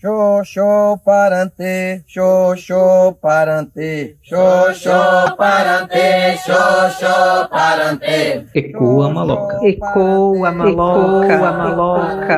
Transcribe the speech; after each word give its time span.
Xoxô 0.00 0.96
parante, 1.04 2.02
xoxô 2.08 3.12
parante, 3.20 4.16
xoxô 4.22 5.36
parante, 5.36 6.38
xoxô 6.38 7.48
parante. 7.50 8.48
Ecoa 8.54 9.10
maloca. 9.10 9.58
Ecoa 9.62 10.52
maloca, 10.52 11.34
Ecoa 11.34 11.52
maloca. 11.52 12.36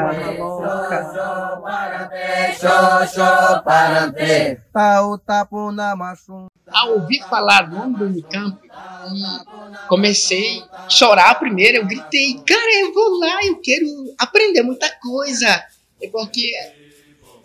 Xoxô 2.58 3.62
parante, 3.62 4.60
tau 4.72 5.16
tapu 5.18 5.70
na 5.70 5.94
machum. 5.94 6.46
Ao 6.68 6.94
ouvir 6.94 7.22
falar 7.30 7.70
do 7.70 7.76
nome 7.76 7.96
do 7.96 8.04
Unicamp, 8.06 8.58
comecei 9.88 10.64
a 10.72 10.90
chorar 10.90 11.38
primeiro, 11.38 11.78
eu 11.78 11.86
gritei, 11.86 12.42
cara, 12.44 12.80
eu 12.80 12.92
vou 12.92 13.20
lá, 13.20 13.46
eu 13.46 13.60
quero 13.62 13.86
aprender 14.18 14.62
muita 14.64 14.90
coisa. 15.00 15.46
É 16.02 16.08
porque 16.08 16.50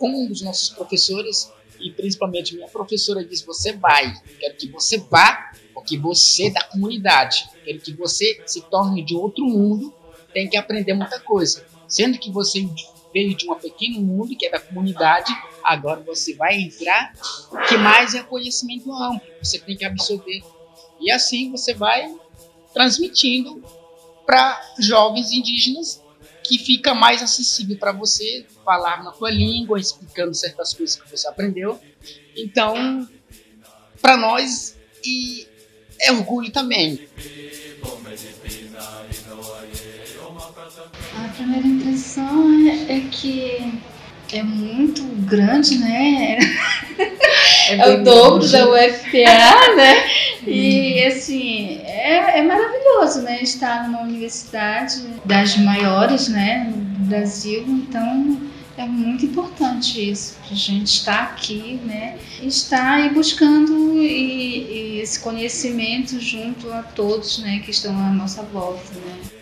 um 0.06 0.26
dos 0.26 0.42
nossos 0.42 0.70
professores, 0.70 1.50
e 1.80 1.90
principalmente 1.90 2.54
minha 2.54 2.68
professora, 2.68 3.24
disse: 3.24 3.46
Você 3.46 3.72
vai, 3.72 4.12
quero 4.38 4.56
que 4.56 4.68
você 4.68 4.98
vá, 4.98 5.52
porque 5.74 5.96
você 5.96 6.48
é 6.48 6.50
da 6.50 6.64
comunidade, 6.64 7.48
quero 7.64 7.80
que 7.80 7.92
você 7.94 8.42
se 8.46 8.60
torne 8.62 9.04
de 9.04 9.14
outro 9.14 9.44
mundo, 9.44 9.94
tem 10.32 10.48
que 10.48 10.56
aprender 10.56 10.94
muita 10.94 11.20
coisa. 11.20 11.64
Sendo 11.86 12.18
que 12.18 12.30
você 12.30 12.68
veio 13.12 13.34
de 13.34 13.50
um 13.50 13.54
pequeno 13.54 14.00
mundo, 14.00 14.36
que 14.36 14.46
é 14.46 14.50
da 14.50 14.60
comunidade, 14.60 15.32
agora 15.64 16.00
você 16.00 16.34
vai 16.34 16.60
entrar, 16.60 17.12
que 17.68 17.76
mais 17.76 18.14
é 18.14 18.22
conhecimento 18.22 18.92
amplo, 18.92 19.26
você 19.42 19.58
tem 19.58 19.76
que 19.76 19.84
absorver. 19.84 20.42
E 21.00 21.10
assim 21.10 21.50
você 21.50 21.72
vai 21.74 22.14
transmitindo 22.74 23.62
para 24.26 24.60
jovens 24.78 25.32
indígenas 25.32 26.02
que 26.48 26.58
fica 26.58 26.94
mais 26.94 27.22
acessível 27.22 27.76
para 27.76 27.92
você 27.92 28.46
falar 28.64 29.04
na 29.04 29.10
tua 29.12 29.30
língua, 29.30 29.78
explicando 29.78 30.34
certas 30.34 30.72
coisas 30.72 30.96
que 30.96 31.10
você 31.10 31.28
aprendeu. 31.28 31.78
Então, 32.34 33.06
para 34.00 34.16
nós 34.16 34.74
e 35.04 35.46
é 36.00 36.10
orgulho 36.10 36.50
também. 36.50 37.06
A 41.14 41.28
primeira 41.34 41.66
impressão 41.66 42.68
é, 42.68 42.96
é 42.96 43.00
que 43.10 43.82
é 44.32 44.42
muito 44.42 45.02
grande, 45.26 45.76
né? 45.78 46.38
É, 47.68 47.76
é 47.76 47.88
o 47.94 48.04
dobro 48.04 48.48
da 48.48 48.68
UFPA, 48.68 49.74
né? 49.76 50.04
E 50.46 51.04
assim, 51.04 51.80
é, 51.84 52.38
é 52.38 52.42
maravilhoso, 52.42 53.22
né? 53.22 53.42
Estar 53.42 53.88
numa 53.88 54.02
universidade 54.02 55.02
das 55.24 55.56
maiores, 55.56 56.28
né? 56.28 56.72
Do 56.72 57.04
Brasil, 57.04 57.64
então 57.68 58.40
é 58.76 58.86
muito 58.86 59.26
importante 59.26 60.10
isso, 60.10 60.36
a 60.50 60.54
gente 60.54 60.86
estar 60.86 61.22
aqui, 61.24 61.80
né? 61.84 62.16
Estar 62.40 62.94
aí 62.94 63.10
buscando 63.10 63.98
e, 63.98 64.96
e 64.96 65.00
esse 65.00 65.20
conhecimento 65.20 66.20
junto 66.20 66.72
a 66.72 66.82
todos, 66.82 67.38
né? 67.38 67.60
Que 67.64 67.70
estão 67.70 67.92
à 67.98 68.10
nossa 68.10 68.42
volta, 68.42 68.94
né? 68.94 69.37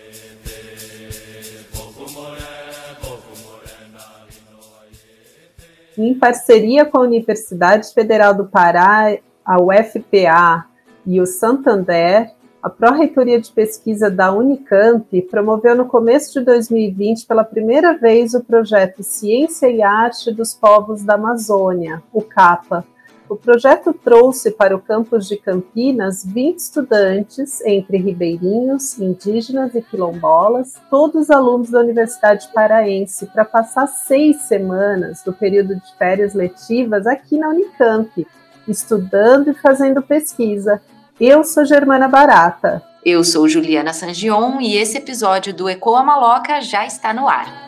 Em 5.99 6.13
parceria 6.13 6.85
com 6.85 6.99
a 6.99 7.03
Universidade 7.03 7.93
Federal 7.95 8.35
do 8.35 8.45
Pará, 8.45 9.17
a 9.43 9.61
UFPA 9.61 10.67
e 11.07 11.21
o 11.21 11.27
Santander, 11.27 12.31
a 12.63 12.69
Pró-Reitoria 12.69 13.41
de 13.41 13.51
Pesquisa 13.51 14.11
da 14.11 14.31
Unicamp 14.31 15.23
promoveu 15.31 15.75
no 15.75 15.87
começo 15.87 16.39
de 16.39 16.45
2020 16.45 17.25
pela 17.27 17.45
primeira 17.45 17.97
vez 17.97 18.35
o 18.35 18.45
projeto 18.45 19.03
Ciência 19.03 19.71
e 19.71 19.83
Arte 19.83 20.31
dos 20.33 20.53
Povos 20.53 21.03
da 21.03 21.15
Amazônia, 21.15 22.03
o 22.13 22.21
CAPA. 22.21 22.85
O 23.29 23.35
projeto 23.35 23.93
trouxe 23.93 24.53
para 24.53 24.77
o 24.77 24.81
campus 24.81 25.27
de 25.27 25.37
Campinas 25.37 26.25
20 26.25 26.59
estudantes, 26.59 27.61
entre 27.63 27.97
ribeirinhos, 27.97 28.97
indígenas 29.01 29.75
e 29.75 29.83
quilombolas, 29.83 30.75
todos 30.89 31.29
alunos 31.29 31.71
da 31.71 31.81
Universidade 31.81 32.49
Paraense, 32.55 33.27
para 33.27 33.45
passar 33.45 33.89
seis 33.89 34.43
semanas 34.43 35.25
do 35.25 35.33
período 35.33 35.75
de 35.75 35.97
férias 35.99 36.35
letivas 36.35 37.05
aqui 37.05 37.37
na 37.37 37.49
Unicamp, 37.49 38.25
estudando 38.69 39.51
e 39.51 39.55
fazendo 39.55 40.01
pesquisa. 40.01 40.81
Eu 41.19 41.43
sou 41.43 41.65
Germana 41.65 42.07
Barata. 42.07 42.81
Eu 43.05 43.25
sou 43.25 43.49
Juliana 43.49 43.93
Sangion 43.93 44.61
e 44.61 44.77
esse 44.77 44.99
episódio 44.99 45.53
do 45.53 45.69
Ecoa 45.69 46.05
Maloca 46.05 46.61
já 46.61 46.87
está 46.87 47.13
no 47.13 47.29
ar. 47.29 47.66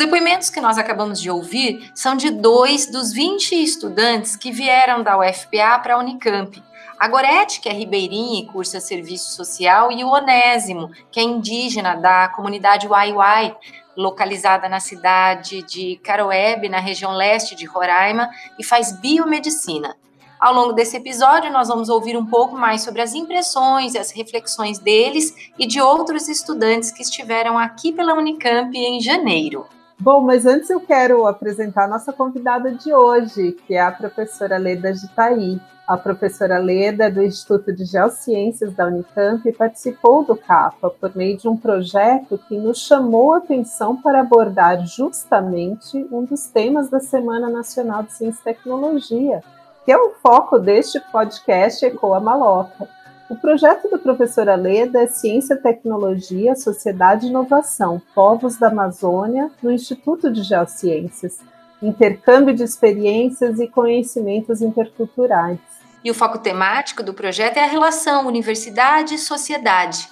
Depoimentos 0.00 0.48
que 0.48 0.62
nós 0.62 0.78
acabamos 0.78 1.20
de 1.20 1.30
ouvir 1.30 1.92
são 1.94 2.16
de 2.16 2.30
dois 2.30 2.86
dos 2.86 3.12
20 3.12 3.62
estudantes 3.62 4.34
que 4.34 4.50
vieram 4.50 5.02
da 5.02 5.18
UFPA 5.18 5.78
para 5.78 5.94
a 5.94 5.98
Unicamp. 5.98 6.62
A 6.98 7.06
Gorete, 7.06 7.60
que 7.60 7.68
é 7.68 7.72
ribeirinha 7.72 8.40
e 8.40 8.46
cursa 8.46 8.80
serviço 8.80 9.32
social, 9.32 9.92
e 9.92 10.02
o 10.02 10.08
Onésimo, 10.08 10.90
que 11.12 11.20
é 11.20 11.22
indígena 11.22 11.96
da 11.96 12.28
comunidade 12.28 12.88
Waiwai, 12.88 13.54
localizada 13.94 14.70
na 14.70 14.80
cidade 14.80 15.62
de 15.64 15.96
Caroebe, 16.02 16.70
na 16.70 16.80
região 16.80 17.12
leste 17.12 17.54
de 17.54 17.66
Roraima, 17.66 18.30
e 18.58 18.64
faz 18.64 18.92
biomedicina. 18.92 19.94
Ao 20.40 20.54
longo 20.54 20.72
desse 20.72 20.96
episódio, 20.96 21.52
nós 21.52 21.68
vamos 21.68 21.90
ouvir 21.90 22.16
um 22.16 22.24
pouco 22.24 22.56
mais 22.56 22.80
sobre 22.80 23.02
as 23.02 23.14
impressões 23.14 23.92
e 23.92 23.98
as 23.98 24.10
reflexões 24.12 24.78
deles 24.78 25.34
e 25.58 25.66
de 25.66 25.78
outros 25.78 26.26
estudantes 26.26 26.90
que 26.90 27.02
estiveram 27.02 27.58
aqui 27.58 27.92
pela 27.92 28.14
Unicamp 28.14 28.74
em 28.74 28.98
janeiro. 28.98 29.66
Bom, 30.02 30.22
mas 30.22 30.46
antes 30.46 30.70
eu 30.70 30.80
quero 30.80 31.26
apresentar 31.26 31.84
a 31.84 31.88
nossa 31.88 32.10
convidada 32.10 32.72
de 32.72 32.90
hoje, 32.90 33.52
que 33.66 33.74
é 33.74 33.82
a 33.82 33.92
professora 33.92 34.56
Leda 34.56 34.94
Gitaí. 34.94 35.60
A 35.86 35.94
professora 35.94 36.56
Leda, 36.56 37.10
do 37.10 37.22
Instituto 37.22 37.70
de 37.70 37.84
Geociências 37.84 38.72
da 38.72 38.86
Unicamp, 38.86 39.52
participou 39.52 40.24
do 40.24 40.34
CAPA 40.34 40.88
por 40.88 41.14
meio 41.14 41.36
de 41.36 41.46
um 41.46 41.54
projeto 41.54 42.40
que 42.48 42.56
nos 42.56 42.78
chamou 42.78 43.34
a 43.34 43.38
atenção 43.38 44.00
para 44.00 44.20
abordar 44.20 44.86
justamente 44.86 45.98
um 46.10 46.24
dos 46.24 46.46
temas 46.46 46.88
da 46.88 47.00
Semana 47.00 47.50
Nacional 47.50 48.02
de 48.02 48.14
Ciência 48.14 48.40
e 48.40 48.44
Tecnologia, 48.54 49.42
que 49.84 49.92
é 49.92 49.98
o 49.98 50.14
foco 50.22 50.58
deste 50.58 50.98
podcast 51.12 51.84
Ecoa 51.84 52.20
Maloca. 52.20 52.88
O 53.30 53.36
projeto 53.36 53.88
da 53.88 53.96
professora 53.96 54.56
Leda 54.56 55.04
é 55.04 55.06
Ciência, 55.06 55.56
Tecnologia, 55.56 56.56
Sociedade 56.56 57.26
e 57.26 57.30
Inovação, 57.30 58.02
Povos 58.12 58.58
da 58.58 58.66
Amazônia, 58.66 59.48
no 59.62 59.70
Instituto 59.70 60.32
de 60.32 60.42
Geociências, 60.42 61.38
intercâmbio 61.80 62.52
de 62.52 62.64
experiências 62.64 63.60
e 63.60 63.68
conhecimentos 63.68 64.60
interculturais. 64.60 65.60
E 66.02 66.10
o 66.10 66.14
foco 66.14 66.40
temático 66.40 67.04
do 67.04 67.14
projeto 67.14 67.58
é 67.58 67.62
a 67.62 67.68
relação 67.68 68.26
universidade 68.26 69.14
e 69.14 69.18
sociedade. 69.18 70.08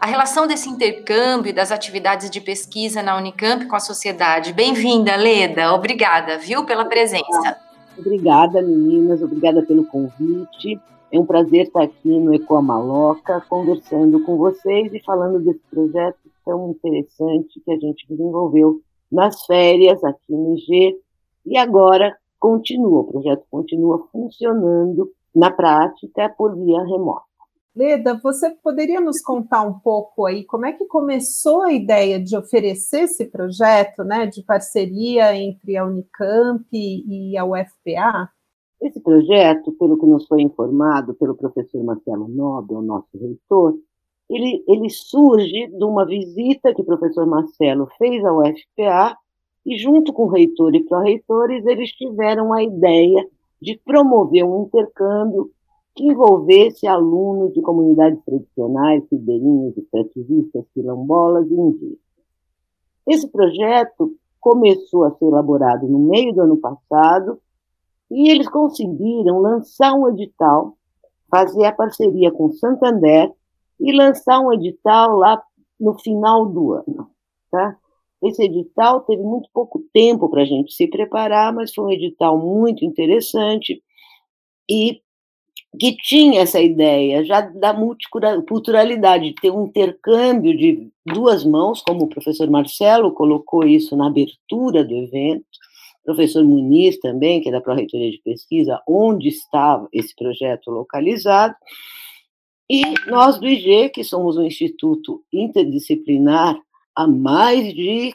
A 0.00 0.06
relação 0.06 0.48
desse 0.48 0.68
intercâmbio 0.68 1.50
e 1.50 1.54
das 1.54 1.70
atividades 1.70 2.28
de 2.28 2.40
pesquisa 2.40 3.00
na 3.00 3.16
Unicamp 3.16 3.64
com 3.66 3.76
a 3.76 3.80
sociedade. 3.80 4.52
Bem-vinda, 4.52 5.14
Leda. 5.14 5.72
Obrigada, 5.72 6.36
viu, 6.36 6.64
pela 6.64 6.84
presença. 6.84 7.58
Obrigada, 7.96 8.60
meninas. 8.60 9.22
Obrigada 9.22 9.62
pelo 9.62 9.84
convite. 9.84 10.80
É 11.12 11.18
um 11.18 11.24
prazer 11.24 11.66
estar 11.66 11.82
aqui 11.84 12.08
no 12.08 12.34
Ecoa 12.34 12.60
Maloca, 12.60 13.40
conversando 13.48 14.24
com 14.24 14.36
vocês 14.36 14.92
e 14.92 15.00
falando 15.00 15.38
desse 15.38 15.62
projeto 15.70 16.18
tão 16.44 16.70
interessante 16.70 17.60
que 17.60 17.70
a 17.70 17.78
gente 17.78 18.06
desenvolveu 18.08 18.80
nas 19.10 19.44
férias 19.46 20.02
aqui 20.02 20.32
no 20.32 20.54
IG 20.54 20.96
e 21.46 21.56
agora 21.56 22.16
continua, 22.40 23.00
o 23.00 23.04
projeto 23.04 23.44
continua 23.50 24.06
funcionando 24.10 25.10
na 25.34 25.50
prática 25.50 26.28
por 26.36 26.56
via 26.56 26.82
remota. 26.84 27.24
Leda, 27.74 28.18
você 28.22 28.50
poderia 28.62 29.00
nos 29.00 29.20
contar 29.20 29.62
um 29.62 29.78
pouco 29.78 30.24
aí 30.24 30.44
como 30.44 30.64
é 30.66 30.72
que 30.72 30.86
começou 30.86 31.62
a 31.62 31.72
ideia 31.72 32.18
de 32.18 32.36
oferecer 32.36 33.02
esse 33.02 33.26
projeto, 33.26 34.02
né, 34.02 34.26
de 34.26 34.42
parceria 34.42 35.36
entre 35.36 35.76
a 35.76 35.84
Unicamp 35.84 36.66
e 36.72 37.36
a 37.36 37.44
UFPA? 37.44 38.30
Esse 38.86 39.00
projeto, 39.00 39.72
pelo 39.72 39.98
que 39.98 40.06
nos 40.06 40.28
foi 40.28 40.42
informado 40.42 41.12
pelo 41.14 41.34
professor 41.34 41.82
Marcelo 41.82 42.28
Nobel, 42.28 42.80
nosso 42.82 43.08
reitor, 43.18 43.74
ele, 44.30 44.62
ele 44.68 44.88
surge 44.88 45.66
de 45.66 45.84
uma 45.84 46.06
visita 46.06 46.72
que 46.72 46.82
o 46.82 46.84
professor 46.84 47.26
Marcelo 47.26 47.88
fez 47.98 48.24
ao 48.24 48.38
UFPA 48.38 49.16
e, 49.64 49.76
junto 49.76 50.12
com 50.12 50.26
o 50.26 50.28
reitor 50.28 50.72
e 50.76 50.84
pró-reitores, 50.84 51.66
eles 51.66 51.90
tiveram 51.90 52.52
a 52.52 52.62
ideia 52.62 53.26
de 53.60 53.76
promover 53.84 54.44
um 54.44 54.62
intercâmbio 54.62 55.50
que 55.96 56.04
envolvesse 56.04 56.86
alunos 56.86 57.52
de 57.54 57.62
comunidades 57.62 58.22
tradicionais, 58.24 59.02
ribeirinhas, 59.10 59.76
extrativistas, 59.76 60.64
quilombolas 60.72 61.50
e 61.50 61.54
indígenas. 61.54 61.98
Esse 63.04 63.28
projeto 63.28 64.14
começou 64.40 65.02
a 65.02 65.10
ser 65.16 65.24
elaborado 65.24 65.88
no 65.88 65.98
meio 65.98 66.32
do 66.32 66.42
ano 66.42 66.56
passado 66.58 67.40
e 68.10 68.30
eles 68.30 68.48
conseguiram 68.48 69.40
lançar 69.40 69.94
um 69.94 70.08
edital, 70.08 70.76
fazer 71.30 71.64
a 71.64 71.72
parceria 71.72 72.30
com 72.30 72.52
Santander 72.52 73.32
e 73.80 73.92
lançar 73.92 74.40
um 74.40 74.52
edital 74.52 75.16
lá 75.16 75.42
no 75.78 75.98
final 75.98 76.46
do 76.46 76.72
ano. 76.72 77.10
Tá? 77.50 77.76
Esse 78.22 78.44
edital 78.44 79.00
teve 79.00 79.22
muito 79.22 79.48
pouco 79.52 79.84
tempo 79.92 80.28
para 80.28 80.42
a 80.42 80.46
gente 80.46 80.72
se 80.72 80.86
preparar, 80.88 81.52
mas 81.52 81.74
foi 81.74 81.84
um 81.84 81.90
edital 81.90 82.38
muito 82.38 82.84
interessante 82.84 83.82
e 84.68 85.00
que 85.78 85.94
tinha 85.96 86.40
essa 86.40 86.60
ideia 86.60 87.24
já 87.24 87.42
da 87.42 87.72
multiculturalidade, 87.72 89.30
de 89.30 89.34
ter 89.34 89.50
um 89.50 89.66
intercâmbio 89.66 90.56
de 90.56 90.90
duas 91.04 91.44
mãos, 91.44 91.82
como 91.82 92.04
o 92.04 92.08
professor 92.08 92.48
Marcelo 92.48 93.12
colocou 93.12 93.64
isso 93.64 93.94
na 93.94 94.06
abertura 94.06 94.82
do 94.82 94.94
evento, 94.94 95.44
professor 96.06 96.42
Muniz 96.44 96.98
também, 97.00 97.40
que 97.40 97.48
é 97.48 97.52
da 97.52 97.60
Pró-Reitoria 97.60 98.10
de 98.10 98.22
Pesquisa, 98.22 98.80
onde 98.88 99.28
estava 99.28 99.88
esse 99.92 100.14
projeto 100.14 100.70
localizado, 100.70 101.54
e 102.70 102.82
nós 103.08 103.38
do 103.38 103.46
IG, 103.46 103.90
que 103.90 104.02
somos 104.02 104.36
um 104.36 104.42
instituto 104.42 105.22
interdisciplinar 105.32 106.58
há 106.94 107.06
mais 107.06 107.72
de. 107.74 108.14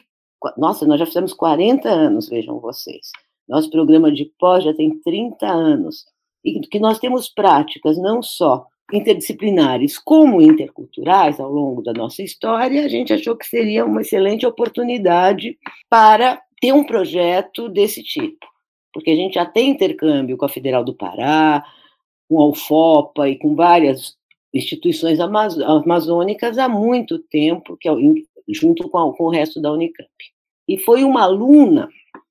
Nossa, 0.58 0.86
nós 0.86 0.98
já 0.98 1.06
fizemos 1.06 1.32
40 1.32 1.88
anos, 1.88 2.28
vejam 2.28 2.58
vocês. 2.58 3.10
Nosso 3.48 3.70
programa 3.70 4.12
de 4.12 4.30
pós 4.38 4.64
já 4.64 4.74
tem 4.74 4.98
30 5.00 5.46
anos. 5.46 6.04
E 6.44 6.60
que 6.60 6.78
nós 6.78 6.98
temos 6.98 7.28
práticas 7.28 7.96
não 7.96 8.22
só 8.22 8.66
interdisciplinares 8.92 9.98
como 9.98 10.42
interculturais 10.42 11.40
ao 11.40 11.50
longo 11.50 11.80
da 11.80 11.94
nossa 11.94 12.22
história, 12.22 12.84
a 12.84 12.88
gente 12.88 13.12
achou 13.12 13.36
que 13.36 13.46
seria 13.46 13.86
uma 13.86 14.02
excelente 14.02 14.44
oportunidade 14.44 15.56
para 15.88 16.42
ter 16.62 16.72
um 16.72 16.84
projeto 16.84 17.68
desse 17.68 18.04
tipo. 18.04 18.46
Porque 18.94 19.10
a 19.10 19.16
gente 19.16 19.34
já 19.34 19.44
tem 19.44 19.70
intercâmbio 19.70 20.36
com 20.36 20.44
a 20.44 20.48
Federal 20.48 20.84
do 20.84 20.94
Pará, 20.94 21.64
com 22.28 22.40
a 22.40 22.46
UFOPA 22.46 23.28
e 23.28 23.36
com 23.36 23.56
várias 23.56 24.14
instituições 24.54 25.18
amazônicas 25.18 26.58
há 26.58 26.68
muito 26.68 27.18
tempo, 27.18 27.76
que 27.80 27.88
é 27.88 27.92
junto 28.48 28.88
com, 28.88 29.12
com 29.12 29.24
o 29.24 29.30
resto 29.30 29.60
da 29.60 29.72
Unicamp. 29.72 30.08
E 30.68 30.78
foi 30.78 31.02
uma 31.02 31.22
aluna, 31.22 31.88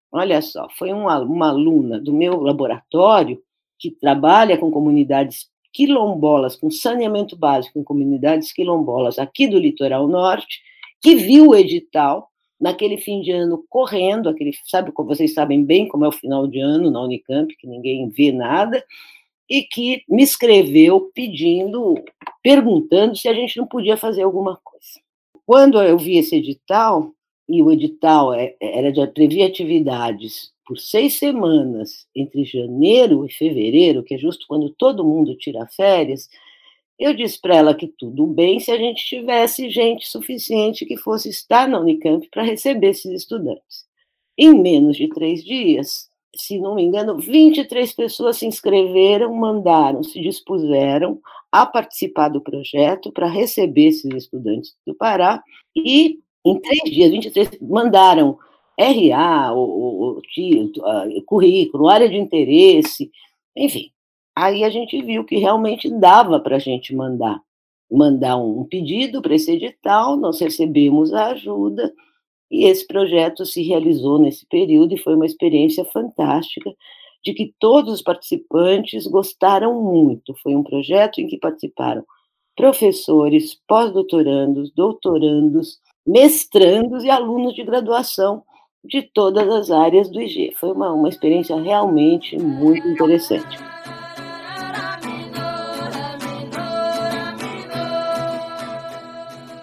olha 0.10 0.42
só, 0.42 0.70
foi 0.78 0.94
uma, 0.94 1.20
uma 1.20 1.50
aluna 1.50 2.00
do 2.00 2.14
meu 2.14 2.40
laboratório 2.40 3.42
que 3.78 3.92
trabalha 3.92 4.58
com 4.58 4.72
comunidades 4.72 5.50
quilombolas, 5.74 6.56
com 6.56 6.72
saneamento 6.72 7.36
básico 7.36 7.80
em 7.80 7.84
comunidades 7.84 8.54
quilombolas 8.54 9.20
aqui 9.20 9.48
do 9.48 9.60
litoral 9.60 10.08
norte, 10.08 10.62
que 11.02 11.16
viu 11.16 11.50
o 11.50 11.56
edital 11.56 12.31
naquele 12.62 12.98
fim 12.98 13.22
de 13.22 13.32
ano 13.32 13.66
correndo, 13.68 14.30
aquele, 14.30 14.52
sabe, 14.66 14.92
como 14.92 15.10
vocês 15.10 15.34
sabem 15.34 15.66
bem 15.66 15.88
como 15.88 16.06
é 16.06 16.08
o 16.08 16.12
final 16.12 16.48
de 16.48 16.60
ano 16.60 16.92
na 16.92 17.02
Unicamp, 17.02 17.54
que 17.58 17.68
ninguém 17.68 18.08
vê 18.10 18.32
nada, 18.32 18.84
e 19.50 19.64
que 19.64 20.04
me 20.08 20.24
escreveu 20.24 21.12
pedindo, 21.14 21.96
perguntando 22.42 23.16
se 23.18 23.28
a 23.28 23.34
gente 23.34 23.58
não 23.58 23.66
podia 23.66 23.98
fazer 23.98 24.22
alguma 24.22 24.58
coisa. 24.64 25.02
Quando 25.46 25.82
eu 25.82 25.98
vi 25.98 26.18
esse 26.18 26.36
edital, 26.36 27.12
e 27.50 27.62
o 27.62 27.72
edital 27.72 28.34
é, 28.34 28.56
era 28.62 28.94
de 28.94 29.06
previa 29.08 29.48
atividades 29.48 30.54
por 30.66 30.78
seis 30.78 31.16
semanas 31.16 32.08
entre 32.16 32.46
janeiro 32.46 33.26
e 33.26 33.30
fevereiro, 33.30 34.04
que 34.04 34.14
é 34.14 34.18
justo 34.18 34.46
quando 34.48 34.70
todo 34.70 35.04
mundo 35.04 35.36
tira 35.36 35.68
férias, 35.68 36.30
eu 37.04 37.14
disse 37.14 37.40
para 37.40 37.56
ela 37.56 37.76
que 37.76 37.88
tudo 37.88 38.28
bem 38.28 38.60
se 38.60 38.72
a 38.72 38.78
gente 38.78 39.04
tivesse 39.06 39.70
gente 39.70 40.08
suficiente 40.08 40.86
que 40.86 40.98
fosse 40.98 41.30
estar 41.30 41.68
na 41.68 41.80
Unicamp 41.80 42.28
para 42.30 42.44
receber 42.44 42.90
esses 42.90 43.12
estudantes. 43.12 43.86
Em 44.38 44.54
menos 44.54 44.98
de 44.98 45.08
três 45.10 45.44
dias, 45.44 46.10
se 46.36 46.60
não 46.60 46.76
me 46.76 46.84
engano, 46.84 47.18
23 47.18 47.92
pessoas 47.94 48.38
se 48.38 48.46
inscreveram, 48.46 49.34
mandaram, 49.36 50.04
se 50.04 50.22
dispuseram 50.22 51.20
a 51.52 51.66
participar 51.66 52.30
do 52.30 52.42
projeto 52.42 53.12
para 53.12 53.28
receber 53.28 53.88
esses 53.88 54.14
estudantes 54.14 54.76
do 54.86 54.96
Pará 54.96 55.44
e 55.76 56.20
em 56.46 56.60
três 56.60 56.84
dias, 56.92 57.12
23, 57.12 57.60
mandaram 57.62 58.38
RA, 58.80 59.54
o, 59.54 59.60
o, 59.60 60.20
o, 60.20 61.24
currículo, 61.24 61.88
área 61.88 62.10
de 62.10 62.18
interesse, 62.18 63.12
enfim. 63.56 63.92
Aí 64.36 64.64
a 64.64 64.70
gente 64.70 65.02
viu 65.02 65.24
que 65.26 65.38
realmente 65.38 65.90
dava 65.90 66.40
para 66.40 66.56
a 66.56 66.60
gente 66.60 66.96
mandar, 66.96 67.42
mandar 67.92 68.38
um 68.38 68.64
pedido 68.64 69.22
para 69.22 69.36
esse 69.36 69.52
edital, 69.52 70.16
nós 70.18 70.40
recebemos 70.40 71.14
a 71.14 71.28
ajuda, 71.32 71.94
e 72.50 72.66
esse 72.66 72.86
projeto 72.86 73.46
se 73.46 73.62
realizou 73.64 74.20
nesse 74.20 74.46
período 74.46 74.94
e 74.94 75.00
foi 75.00 75.16
uma 75.16 75.26
experiência 75.26 75.86
fantástica, 75.86 76.74
de 77.24 77.34
que 77.34 77.54
todos 77.60 77.94
os 77.94 78.02
participantes 78.02 79.06
gostaram 79.08 79.82
muito. 79.82 80.34
Foi 80.42 80.56
um 80.56 80.64
projeto 80.64 81.22
em 81.22 81.28
que 81.28 81.38
participaram 81.38 82.04
professores, 82.56 83.58
pós-doutorandos, 83.68 84.72
doutorandos, 84.72 85.80
mestrandos 86.06 87.04
e 87.04 87.10
alunos 87.10 87.54
de 87.54 87.64
graduação 87.64 88.44
de 88.84 89.02
todas 89.02 89.48
as 89.48 89.72
áreas 89.72 90.10
do 90.10 90.20
IG. 90.20 90.54
Foi 90.56 90.72
uma, 90.72 90.92
uma 90.92 91.10
experiência 91.10 91.56
realmente 91.56 92.38
muito 92.38 92.88
interessante. 92.88 93.71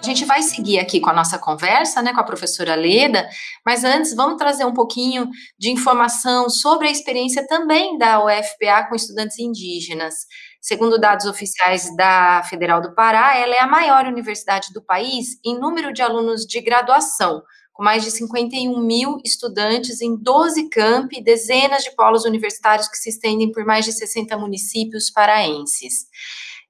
Gente 0.09 0.25
vai 0.25 0.41
seguir 0.41 0.79
aqui 0.79 0.99
com 0.99 1.09
a 1.09 1.13
nossa 1.13 1.37
conversa, 1.37 2.01
né, 2.01 2.13
com 2.13 2.19
a 2.19 2.25
professora 2.25 2.75
Leda, 2.75 3.29
mas 3.65 3.83
antes 3.83 4.13
vamos 4.15 4.37
trazer 4.37 4.65
um 4.65 4.73
pouquinho 4.73 5.29
de 5.57 5.69
informação 5.69 6.49
sobre 6.49 6.87
a 6.87 6.91
experiência 6.91 7.47
também 7.47 7.97
da 7.97 8.23
UFPA 8.23 8.87
com 8.89 8.95
estudantes 8.95 9.39
indígenas. 9.39 10.25
Segundo 10.59 10.99
dados 10.99 11.25
oficiais 11.25 11.95
da 11.95 12.43
Federal 12.49 12.81
do 12.81 12.93
Pará, 12.93 13.37
ela 13.37 13.55
é 13.55 13.59
a 13.59 13.67
maior 13.67 14.05
universidade 14.05 14.73
do 14.73 14.83
país 14.83 15.39
em 15.45 15.57
número 15.57 15.93
de 15.93 16.01
alunos 16.01 16.45
de 16.45 16.59
graduação, 16.59 17.41
com 17.71 17.83
mais 17.83 18.03
de 18.03 18.11
51 18.11 18.77
mil 18.81 19.19
estudantes 19.23 20.01
em 20.01 20.17
12 20.17 20.69
campi, 20.69 21.21
dezenas 21.21 21.83
de 21.83 21.95
polos 21.95 22.25
universitários 22.25 22.89
que 22.89 22.97
se 22.97 23.09
estendem 23.09 23.51
por 23.51 23.63
mais 23.63 23.85
de 23.85 23.93
60 23.93 24.35
municípios 24.37 25.09
paraenses 25.09 26.07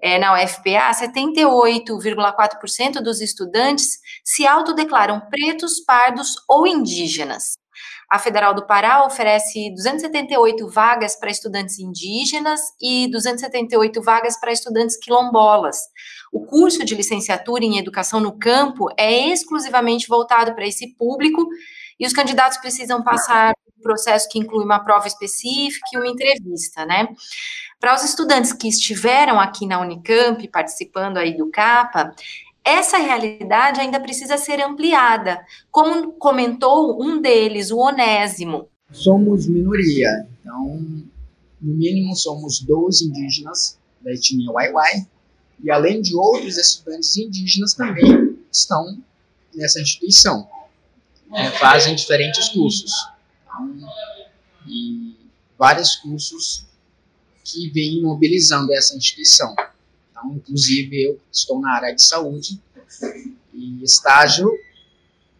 é, 0.02 0.18
na 0.18 0.34
UFPA, 0.34 0.90
78,4% 0.92 3.02
dos 3.02 3.22
estudantes 3.22 4.00
se 4.24 4.48
autodeclaram 4.48 5.22
pretos, 5.30 5.80
pardos 5.86 6.36
ou 6.48 6.66
indígenas. 6.66 7.60
A 8.10 8.18
Federal 8.18 8.56
do 8.56 8.66
Pará 8.66 9.06
oferece 9.06 9.72
278 9.76 10.68
vagas 10.68 11.16
para 11.16 11.30
estudantes 11.30 11.78
indígenas 11.78 12.60
e 12.82 13.08
278 13.12 14.02
vagas 14.02 14.40
para 14.40 14.52
estudantes 14.52 14.98
quilombolas. 14.98 15.78
O 16.34 16.44
curso 16.44 16.84
de 16.84 16.96
licenciatura 16.96 17.64
em 17.64 17.78
educação 17.78 18.20
no 18.20 18.36
campo 18.36 18.88
é 18.98 19.28
exclusivamente 19.28 20.08
voltado 20.08 20.56
para 20.56 20.66
esse 20.66 20.96
público 20.96 21.48
e 22.00 22.08
os 22.08 22.14
candidatos 22.14 22.58
precisam 22.58 23.04
passar 23.04 23.54
um 23.78 23.82
processo 23.82 24.28
que 24.30 24.40
inclui 24.40 24.64
uma 24.64 24.80
prova 24.80 25.08
específica 25.08 25.88
e 25.94 25.98
uma 25.98 26.08
entrevista, 26.08 26.86
né? 26.86 27.08
Para 27.80 27.96
os 27.96 28.04
estudantes 28.04 28.54
que 28.54 28.68
estiveram 28.68 29.40
aqui 29.40 29.66
na 29.66 29.80
Unicamp, 29.80 30.48
participando 30.50 31.18
aí 31.18 31.36
do 31.36 31.50
CAPA, 31.50 32.14
essa 32.64 32.98
realidade 32.98 33.80
ainda 33.80 34.00
precisa 34.00 34.38
ser 34.38 34.62
ampliada, 34.62 35.40
como 35.72 36.14
comentou 36.14 37.02
um 37.02 37.22
deles, 37.22 37.72
o 37.72 37.78
Onésimo. 37.78 38.68
Somos 38.92 39.48
minoria, 39.48 40.28
então, 40.42 40.78
no 41.62 41.76
mínimo, 41.76 42.16
somos 42.16 42.60
12 42.60 43.08
indígenas 43.08 43.80
da 44.02 44.12
etnia 44.12 44.52
Waiwai, 44.52 45.08
e 45.64 45.72
além 45.72 46.02
de 46.02 46.16
outros 46.16 46.58
estudantes 46.58 47.16
indígenas 47.18 47.74
também 47.74 48.38
estão 48.52 48.98
nessa 49.54 49.82
instituição, 49.82 50.48
né, 51.30 51.52
fazem 51.52 51.96
diferentes 51.96 52.50
cursos. 52.50 52.92
E 54.68 55.16
vários 55.58 55.96
cursos 55.98 56.66
que 57.44 57.70
vem 57.70 58.02
mobilizando 58.02 58.74
essa 58.74 58.96
instituição. 58.96 59.56
Então, 60.12 60.34
inclusive, 60.34 61.04
eu 61.04 61.20
estou 61.32 61.60
na 61.60 61.74
área 61.76 61.96
de 61.96 62.04
saúde 62.04 62.62
e 63.54 63.84
estágio 63.84 64.52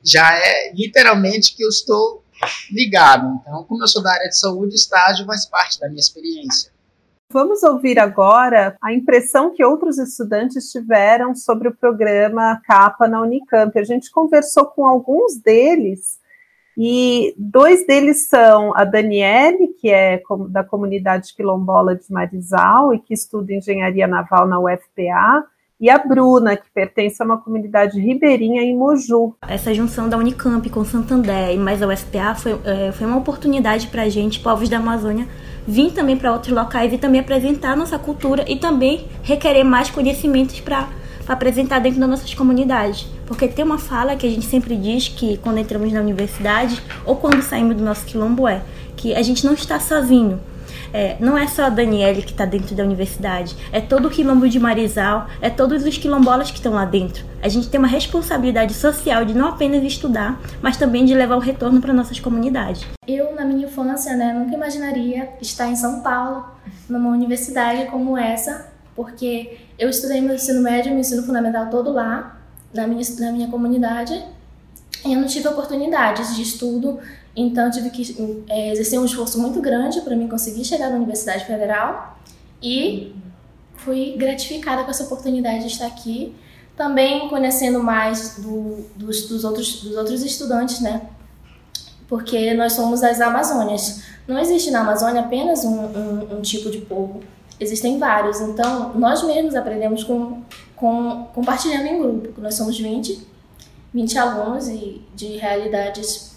já 0.04 0.32
é 0.34 0.74
literalmente 0.74 1.56
que 1.56 1.64
eu 1.64 1.70
estou 1.70 2.24
ligado. 2.72 3.40
Então, 3.42 3.64
como 3.66 3.84
eu 3.84 3.88
sou 3.88 4.02
da 4.02 4.12
área 4.12 4.30
de 4.30 4.38
saúde, 4.38 4.76
estágio 4.76 5.26
faz 5.26 5.46
parte 5.46 5.80
da 5.80 5.88
minha 5.88 6.00
experiência. 6.00 6.72
Vamos 7.32 7.62
ouvir 7.62 8.00
agora 8.00 8.76
a 8.82 8.92
impressão 8.92 9.54
que 9.54 9.64
outros 9.64 10.00
estudantes 10.00 10.72
tiveram 10.72 11.36
sobre 11.36 11.68
o 11.68 11.76
programa 11.76 12.60
CAPA 12.66 13.08
na 13.08 13.22
Unicamp. 13.22 13.78
A 13.78 13.84
gente 13.84 14.10
conversou 14.10 14.66
com 14.66 14.84
alguns 14.84 15.38
deles 15.38 16.20
e 16.76 17.36
dois 17.38 17.86
deles 17.86 18.28
são 18.28 18.76
a 18.76 18.84
Daniele, 18.84 19.68
que 19.80 19.92
é 19.92 20.20
da 20.50 20.64
comunidade 20.64 21.36
quilombola 21.36 21.96
de 21.96 22.12
Marizal 22.12 22.96
e 22.96 23.00
que 23.00 23.14
estuda 23.14 23.54
engenharia 23.54 24.08
naval 24.08 24.48
na 24.48 24.60
UFPA, 24.60 25.46
e 25.80 25.90
a 25.90 25.98
Bruna, 25.98 26.58
que 26.58 26.70
pertence 26.74 27.22
a 27.22 27.26
uma 27.26 27.38
comunidade 27.38 28.00
ribeirinha 28.00 28.62
em 28.62 28.76
Moju. 28.76 29.34
Essa 29.48 29.74
junção 29.74 30.10
da 30.10 30.18
Unicamp 30.18 30.70
com 30.70 30.84
Santander 30.84 31.52
e 31.54 31.58
mais 31.58 31.82
a 31.82 31.88
UFPA 31.88 32.36
foi, 32.36 32.60
é, 32.66 32.92
foi 32.92 33.08
uma 33.08 33.18
oportunidade 33.18 33.88
para 33.88 34.04
a 34.04 34.10
gente, 34.10 34.40
povos 34.40 34.68
da 34.68 34.78
Amazônia, 34.78 35.28
vir 35.66 35.92
também 35.92 36.18
para 36.18 36.34
outros 36.34 36.54
locais 36.54 36.92
e 36.92 36.98
também 36.98 37.22
apresentar 37.22 37.78
nossa 37.78 37.98
cultura 37.98 38.44
e 38.48 38.58
também 38.58 39.08
requerer 39.24 39.64
mais 39.64 39.90
conhecimentos 39.90 40.60
para 40.60 40.90
apresentar 41.28 41.80
dentro 41.80 42.00
das 42.00 42.10
nossas 42.10 42.34
comunidades 42.34 43.08
Porque 43.28 43.48
tem 43.48 43.64
uma 43.64 43.78
fala 43.78 44.16
que 44.16 44.26
a 44.26 44.30
gente 44.30 44.48
sempre 44.48 44.76
diz 44.76 45.08
que 45.08 45.38
quando 45.38 45.60
entramos 45.60 45.94
na 45.94 46.02
universidade 46.02 46.82
ou 47.06 47.16
quando 47.16 47.44
saímos 47.44 47.78
do 47.78 47.84
nosso 47.84 48.04
quilombo 48.06 48.48
é 48.48 48.64
que 48.98 49.14
a 49.14 49.22
gente 49.22 49.46
não 49.46 49.54
está 49.54 49.80
sozinho. 49.80 50.42
É, 50.94 51.18
não 51.20 51.38
é 51.38 51.48
só 51.48 51.64
a 51.64 51.70
Daniele 51.70 52.22
que 52.22 52.32
está 52.32 52.46
dentro 52.46 52.76
da 52.76 52.84
universidade, 52.84 53.56
é 53.72 53.80
todo 53.80 54.08
o 54.08 54.12
quilombo 54.12 54.48
de 54.48 54.60
Marizal, 54.60 55.28
é 55.42 55.50
todos 55.50 55.84
os 55.84 55.98
quilombolas 55.98 56.50
que 56.50 56.58
estão 56.58 56.74
lá 56.74 56.86
dentro. 56.86 57.26
A 57.42 57.48
gente 57.48 57.70
tem 57.70 57.80
uma 57.80 57.88
responsabilidade 57.88 58.74
social 58.74 59.24
de 59.24 59.34
não 59.34 59.48
apenas 59.48 59.84
estudar, 59.84 60.40
mas 60.62 60.78
também 60.78 61.06
de 61.06 61.14
levar 61.14 61.36
o 61.36 61.40
retorno 61.40 61.80
para 61.80 61.94
nossas 61.94 62.20
comunidades. 62.20 62.86
Eu, 63.08 63.34
na 63.36 63.46
minha 63.46 63.68
infância, 63.68 64.16
né, 64.16 64.34
nunca 64.34 64.56
imaginaria 64.56 65.30
estar 65.42 65.68
em 65.68 65.76
São 65.76 66.02
Paulo, 66.02 66.46
numa 66.90 67.10
universidade 67.10 67.86
como 67.90 68.18
essa, 68.18 68.68
porque 68.96 69.58
eu 69.78 69.90
estudei 69.90 70.20
meu 70.22 70.36
ensino 70.36 70.62
médio 70.62 70.92
meu 70.92 71.00
ensino 71.00 71.24
fundamental 71.24 71.70
todo 71.70 71.92
lá, 71.92 72.38
na 72.74 72.86
minha, 72.86 73.04
na 73.20 73.32
minha 73.32 73.48
comunidade, 73.48 74.14
e 75.06 75.14
eu 75.14 75.20
não 75.20 75.28
tive 75.28 75.48
oportunidades 75.48 76.36
de 76.36 76.42
estudo, 76.42 77.00
então 77.36 77.70
tive 77.70 77.90
que 77.90 78.46
é, 78.50 78.72
exercer 78.72 79.00
um 79.00 79.06
esforço 79.06 79.40
muito 79.40 79.62
grande 79.62 80.02
para 80.02 80.16
mim 80.16 80.28
conseguir 80.28 80.66
chegar 80.66 80.90
na 80.90 80.96
Universidade 80.96 81.46
Federal 81.46 82.20
e 82.62 83.16
fui 83.78 84.16
gratificada 84.18 84.84
com 84.84 84.92
essa 84.92 85.04
oportunidade 85.04 85.62
de 85.62 85.68
estar 85.68 85.88
aqui, 85.88 86.36
também 86.76 87.30
conhecendo 87.30 87.82
mais 87.82 88.38
do, 88.38 88.86
dos, 88.96 89.28
dos, 89.28 89.44
outros, 89.44 89.82
dos 89.82 89.96
outros 89.96 90.24
estudantes, 90.24 90.80
né? 90.82 91.02
Porque 92.08 92.54
nós 92.54 92.74
somos 92.74 93.02
das 93.02 93.22
Amazônias. 93.22 94.02
Não 94.28 94.38
existe 94.38 94.72
na 94.72 94.82
Amazônia 94.82 95.22
apenas 95.22 95.64
um, 95.64 95.80
um, 95.80 96.38
um 96.38 96.42
tipo 96.42 96.70
de 96.70 96.80
povo, 96.80 97.22
existem 97.60 97.98
vários. 97.98 98.40
Então, 98.42 98.94
nós 98.96 99.24
mesmos 99.24 99.56
aprendemos 99.56 100.04
com, 100.04 100.42
com 100.76 101.28
compartilhando 101.34 101.86
em 101.86 102.00
grupo. 102.00 102.42
Nós 102.42 102.56
somos 102.56 102.78
20, 102.80 103.28
20 103.94 104.18
alunos 104.18 104.68
e 104.68 105.02
de 105.16 105.38
realidades 105.38 106.29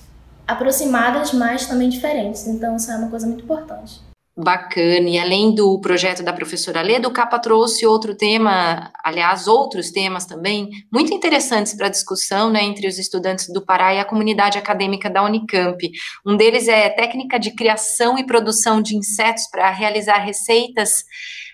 aproximadas, 0.47 1.33
mas 1.33 1.67
também 1.67 1.89
diferentes. 1.89 2.47
Então, 2.47 2.77
isso 2.77 2.91
é 2.91 2.97
uma 2.97 3.09
coisa 3.09 3.27
muito 3.27 3.45
importante. 3.45 4.01
Bacana. 4.35 5.11
E 5.11 5.19
além 5.19 5.55
do 5.55 5.79
projeto 5.79 6.23
da 6.23 6.33
professora 6.33 6.81
Leda, 6.81 7.07
o 7.07 7.13
Capa 7.13 7.39
trouxe 7.39 7.85
outro 7.85 8.17
tema, 8.17 8.91
aliás, 9.05 9.47
outros 9.47 9.91
temas 9.91 10.25
também, 10.25 10.71
muito 10.91 11.13
interessantes 11.13 11.75
para 11.75 11.91
discussão 11.91 12.51
né, 12.51 12.63
entre 12.63 12.89
os 12.89 12.99
estudantes 12.99 13.53
do 13.53 13.61
Pará 13.61 13.93
e 13.93 14.01
a 14.01 14.07
comunidade 14.07 14.57
acadêmica 14.57 15.11
da 15.11 15.23
Unicamp. 15.23 15.79
Um 16.27 16.35
deles 16.35 16.67
é 16.67 16.89
técnica 16.89 17.39
de 17.39 17.55
criação 17.55 18.19
e 18.19 18.25
produção 18.25 18.81
de 18.81 18.97
insetos 18.97 19.47
para 19.51 19.71
realizar 19.71 20.17
receitas 20.19 21.05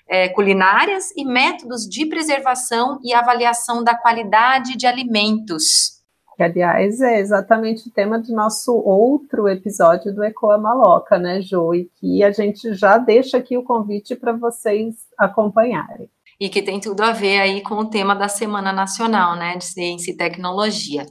é, 0.08 0.28
culinárias 0.28 1.10
e 1.16 1.24
métodos 1.24 1.82
de 1.82 2.06
preservação 2.06 3.00
e 3.02 3.12
avaliação 3.12 3.82
da 3.82 3.96
qualidade 3.96 4.76
de 4.76 4.86
alimentos 4.86 5.97
que 6.38 6.42
aliás 6.44 7.00
é 7.00 7.18
exatamente 7.18 7.88
o 7.88 7.90
tema 7.90 8.16
do 8.16 8.32
nosso 8.32 8.72
outro 8.72 9.48
episódio 9.48 10.14
do 10.14 10.22
Ecoa 10.22 10.56
Maloca, 10.56 11.18
né, 11.18 11.40
Jo? 11.40 11.74
E 11.74 11.90
que 11.98 12.22
a 12.22 12.30
gente 12.30 12.74
já 12.74 12.96
deixa 12.96 13.38
aqui 13.38 13.58
o 13.58 13.64
convite 13.64 14.14
para 14.14 14.30
vocês 14.30 14.94
acompanharem. 15.18 16.08
E 16.40 16.48
que 16.48 16.62
tem 16.62 16.78
tudo 16.78 17.00
a 17.00 17.10
ver 17.10 17.40
aí 17.40 17.60
com 17.60 17.74
o 17.74 17.90
tema 17.90 18.14
da 18.14 18.28
Semana 18.28 18.72
Nacional, 18.72 19.34
né, 19.34 19.56
de 19.56 19.64
Ciência 19.64 20.12
e 20.12 20.16
Tecnologia. 20.16 21.04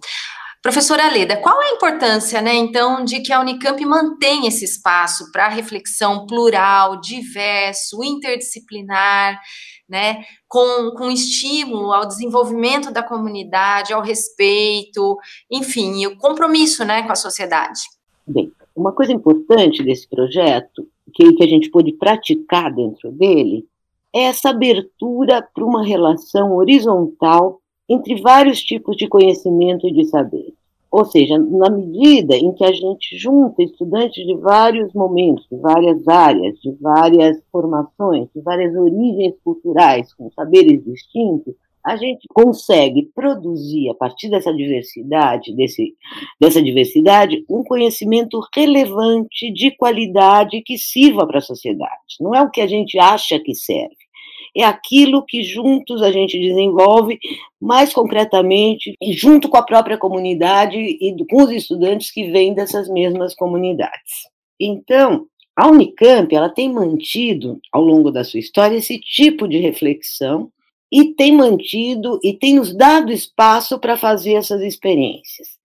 Professora 0.63 1.12
Leda, 1.12 1.36
qual 1.36 1.60
a 1.60 1.72
importância, 1.72 2.41
né, 2.41 2.55
então, 2.55 3.03
de 3.03 3.19
que 3.19 3.34
a 3.34 3.41
Unicamp 3.41 3.84
mantenha 3.86 4.48
esse 4.48 4.63
espaço 4.63 5.29
para 5.34 5.50
reflexão 5.50 6.25
plural, 6.25 7.01
diverso, 7.01 8.01
interdisciplinar, 8.01 9.41
né, 9.88 10.24
com, 10.48 10.91
com 10.98 11.10
estímulo 11.10 11.94
ao 11.94 12.08
desenvolvimento 12.08 12.91
da 12.91 13.01
comunidade, 13.01 13.94
ao 13.94 14.01
respeito, 14.01 15.17
enfim, 15.50 16.06
o 16.06 16.17
compromisso 16.17 16.84
né, 16.84 17.03
com 17.03 17.12
a 17.12 17.15
sociedade. 17.15 17.82
Bem, 18.25 18.51
uma 18.75 18.91
coisa 18.91 19.13
importante 19.13 19.84
desse 19.84 20.08
projeto, 20.08 20.88
que, 21.13 21.34
que 21.34 21.44
a 21.44 21.48
gente 21.48 21.70
pôde 21.70 21.94
praticar 21.94 22.74
dentro 22.74 23.12
dele, 23.12 23.65
é 24.13 24.24
essa 24.24 24.50
abertura 24.50 25.41
para 25.53 25.65
uma 25.65 25.84
relação 25.84 26.56
horizontal 26.56 27.60
entre 27.89 28.22
vários 28.22 28.62
tipos 28.62 28.98
de 28.98 29.08
conhecimento 29.08 29.88
e 29.88 29.94
de 29.94 30.06
saber. 30.06 30.53
Ou 30.91 31.06
seja, 31.06 31.38
na 31.38 31.70
medida 31.70 32.36
em 32.36 32.53
que 32.53 32.63
a 32.63 32.72
gente 32.72 33.17
junta 33.17 33.62
estudantes 33.62 34.25
de 34.25 34.36
vários 34.38 34.94
momentos, 34.94 35.46
de 35.51 35.58
várias 35.58 36.08
áreas, 36.08 36.60
de 36.62 36.72
várias 36.79 37.41
formações, 37.51 38.29
de 38.34 38.41
várias 38.41 38.75
origens 38.75 39.36
culturais, 39.44 40.13
com 40.13 40.32
saberes 40.32 40.84
distintos, 40.84 41.53
a 41.86 41.96
gente 41.96 42.27
consegue 42.34 43.10
produzir, 43.15 43.89
a 43.89 43.96
partir 43.96 44.29
dessa 44.29 44.53
diversidade, 44.53 45.56
desse, 45.56 45.94
dessa 46.39 46.62
diversidade, 46.62 47.46
um 47.50 47.63
conhecimento 47.63 48.41
relevante, 48.53 49.51
de 49.53 49.72
qualidade, 49.72 50.62
que 50.63 50.77
sirva 50.77 51.25
para 51.25 51.38
a 51.38 51.41
sociedade. 51.41 52.17
Não 52.20 52.36
é 52.36 52.41
o 52.41 52.50
que 52.50 52.60
a 52.60 52.67
gente 52.67 53.00
acha 53.00 53.39
que 53.39 53.56
serve 53.56 54.07
é 54.56 54.63
aquilo 54.63 55.25
que 55.25 55.44
juntos 55.44 56.01
a 56.01 56.12
gente 56.12 56.39
desenvolve 56.39 57.20
mais 57.60 57.94
concretamente, 57.94 58.96
junto 59.12 59.50
com 59.50 59.58
a 59.58 59.63
própria 59.63 59.98
comunidade 59.98 60.77
e 60.77 61.16
com 61.30 61.44
os 61.44 61.51
estudantes 61.51 62.12
que 62.12 62.32
vêm 62.32 62.54
dessas 62.54 62.89
mesmas 62.89 63.36
comunidades. 63.36 64.27
Então, 64.60 65.27
a 65.56 65.68
Unicamp 65.68 66.34
ela 66.36 66.50
tem 66.50 66.72
mantido 66.72 67.60
ao 67.72 67.82
longo 67.82 68.12
da 68.12 68.24
sua 68.24 68.39
história 68.39 68.77
esse 68.77 69.00
tipo 69.00 69.48
de 69.48 69.58
reflexão 69.58 70.51
e 70.92 71.13
tem 71.16 71.32
mantido 71.32 72.20
e 72.24 72.34
tem 72.34 72.56
nos 72.56 72.75
dado 72.75 73.12
espaço 73.12 73.80
para 73.80 73.98
fazer 73.98 74.34
essas 74.34 74.62
experiências. 74.62 75.58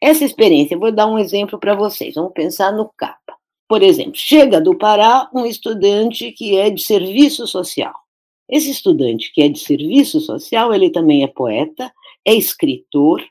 Essa 0.00 0.24
experiência, 0.24 0.74
eu 0.74 0.80
vou 0.80 0.92
dar 0.92 1.06
um 1.06 1.18
exemplo 1.18 1.58
para 1.58 1.74
vocês. 1.74 2.14
Vamos 2.14 2.32
pensar 2.32 2.72
no 2.72 2.90
CAPA. 2.96 3.34
Por 3.68 3.82
exemplo, 3.82 4.14
chega 4.14 4.60
do 4.60 4.76
Pará 4.76 5.28
um 5.34 5.46
estudante 5.46 6.30
que 6.32 6.56
é 6.56 6.70
de 6.70 6.82
serviço 6.82 7.46
social. 7.46 7.94
Esse 8.48 8.70
estudante 8.70 9.32
que 9.32 9.42
é 9.42 9.48
de 9.48 9.58
serviço 9.58 10.20
social, 10.20 10.72
ele 10.72 10.90
também 10.90 11.24
é 11.24 11.26
poeta, 11.26 11.92
é 12.24 12.34
escritor, 12.34 13.22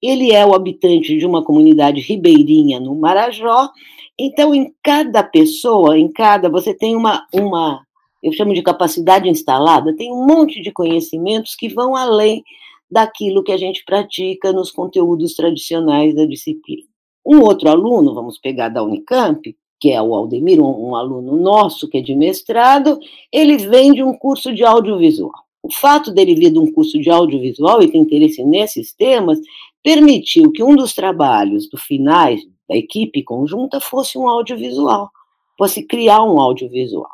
ele 0.00 0.32
é 0.32 0.44
o 0.44 0.54
habitante 0.54 1.16
de 1.16 1.26
uma 1.26 1.44
comunidade 1.44 2.00
ribeirinha 2.00 2.80
no 2.80 2.94
Marajó. 2.94 3.70
Então, 4.18 4.54
em 4.54 4.74
cada 4.82 5.22
pessoa, 5.22 5.98
em 5.98 6.10
cada, 6.10 6.48
você 6.48 6.74
tem 6.74 6.96
uma, 6.96 7.26
uma, 7.32 7.84
eu 8.22 8.32
chamo 8.32 8.52
de 8.52 8.62
capacidade 8.62 9.28
instalada, 9.28 9.94
tem 9.96 10.12
um 10.12 10.26
monte 10.26 10.60
de 10.60 10.72
conhecimentos 10.72 11.54
que 11.54 11.68
vão 11.68 11.94
além 11.96 12.42
daquilo 12.90 13.42
que 13.42 13.52
a 13.52 13.56
gente 13.56 13.84
pratica 13.84 14.52
nos 14.52 14.70
conteúdos 14.70 15.34
tradicionais 15.34 16.14
da 16.14 16.26
disciplina. 16.26 16.86
Um 17.24 17.40
outro 17.40 17.68
aluno, 17.68 18.12
vamos 18.12 18.38
pegar 18.38 18.68
da 18.68 18.82
Unicamp, 18.82 19.56
que 19.82 19.90
é 19.90 20.00
o 20.00 20.14
Aldemir, 20.14 20.60
um, 20.60 20.94
aluno 20.94 21.36
nosso 21.36 21.88
que 21.88 21.98
é 21.98 22.00
de 22.00 22.14
mestrado, 22.14 23.00
ele 23.32 23.56
vem 23.56 23.92
de 23.92 24.00
um 24.00 24.16
curso 24.16 24.54
de 24.54 24.62
audiovisual. 24.62 25.32
O 25.60 25.72
fato 25.72 26.12
dele 26.12 26.36
vir 26.36 26.52
de 26.52 26.58
um 26.60 26.70
curso 26.70 27.00
de 27.00 27.10
audiovisual 27.10 27.82
e 27.82 27.90
ter 27.90 27.98
interesse 27.98 28.44
nesses 28.44 28.92
temas 28.94 29.40
permitiu 29.82 30.52
que 30.52 30.62
um 30.62 30.76
dos 30.76 30.94
trabalhos 30.94 31.68
do 31.68 31.76
finais 31.76 32.40
da 32.68 32.76
equipe 32.76 33.24
conjunta 33.24 33.80
fosse 33.80 34.16
um 34.16 34.28
audiovisual, 34.28 35.10
fosse 35.58 35.84
criar 35.84 36.22
um 36.22 36.40
audiovisual. 36.40 37.10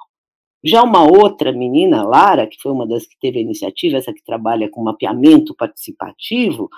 Já 0.63 0.83
uma 0.83 1.05
outra 1.05 1.51
menina, 1.51 2.03
Lara, 2.03 2.47
que 2.47 2.61
foi 2.61 2.71
uma 2.71 2.87
das 2.87 3.07
que 3.07 3.19
teve 3.19 3.39
a 3.39 3.43
iniciativa, 3.43 3.97
essa 3.97 4.13
que 4.13 4.23
trabalha 4.23 4.69
com 4.69 4.83
mapeamento 4.83 5.55
participativo, 5.55 6.69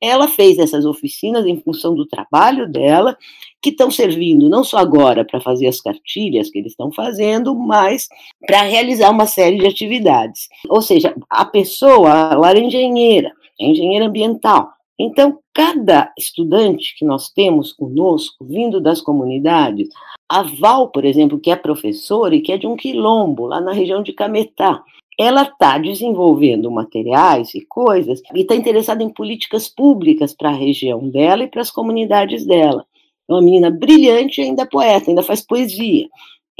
ela 0.00 0.28
fez 0.28 0.58
essas 0.58 0.84
oficinas 0.84 1.46
em 1.46 1.60
função 1.60 1.94
do 1.94 2.06
trabalho 2.06 2.70
dela, 2.70 3.16
que 3.60 3.70
estão 3.70 3.90
servindo 3.90 4.48
não 4.48 4.62
só 4.62 4.78
agora 4.78 5.24
para 5.24 5.40
fazer 5.40 5.66
as 5.66 5.80
cartilhas 5.80 6.50
que 6.50 6.58
eles 6.58 6.72
estão 6.72 6.92
fazendo, 6.92 7.54
mas 7.54 8.08
para 8.46 8.62
realizar 8.62 9.10
uma 9.10 9.26
série 9.26 9.58
de 9.58 9.66
atividades. 9.66 10.48
Ou 10.68 10.80
seja, 10.80 11.14
a 11.28 11.44
pessoa, 11.44 12.30
ela 12.32 12.52
é 12.52 12.60
engenheira, 12.60 13.32
é 13.60 13.66
engenheira 13.66 14.06
ambiental. 14.06 14.70
Então, 15.00 15.38
cada 15.54 16.12
estudante 16.18 16.96
que 16.98 17.04
nós 17.04 17.30
temos 17.30 17.72
conosco, 17.72 18.44
vindo 18.44 18.80
das 18.80 19.00
comunidades, 19.00 19.88
a 20.28 20.42
Val, 20.42 20.88
por 20.90 21.04
exemplo, 21.04 21.38
que 21.38 21.50
é 21.50 21.56
professora 21.56 22.34
e 22.34 22.40
que 22.40 22.52
é 22.52 22.58
de 22.58 22.66
um 22.66 22.76
quilombo, 22.76 23.46
lá 23.46 23.60
na 23.60 23.72
região 23.72 24.02
de 24.02 24.12
Cametá, 24.12 24.82
ela 25.18 25.42
está 25.42 25.78
desenvolvendo 25.78 26.70
materiais 26.70 27.52
e 27.54 27.60
coisas 27.66 28.22
e 28.32 28.42
está 28.42 28.54
interessada 28.54 29.02
em 29.02 29.12
políticas 29.12 29.68
públicas 29.68 30.32
para 30.32 30.50
a 30.50 30.56
região 30.56 31.08
dela 31.10 31.42
e 31.42 31.48
para 31.48 31.60
as 31.60 31.70
comunidades 31.70 32.46
dela. 32.46 32.86
É 33.28 33.32
uma 33.32 33.42
menina 33.42 33.70
brilhante 33.70 34.40
e 34.40 34.44
ainda 34.44 34.64
poeta, 34.64 35.10
ainda 35.10 35.22
faz 35.22 35.44
poesia. 35.44 36.08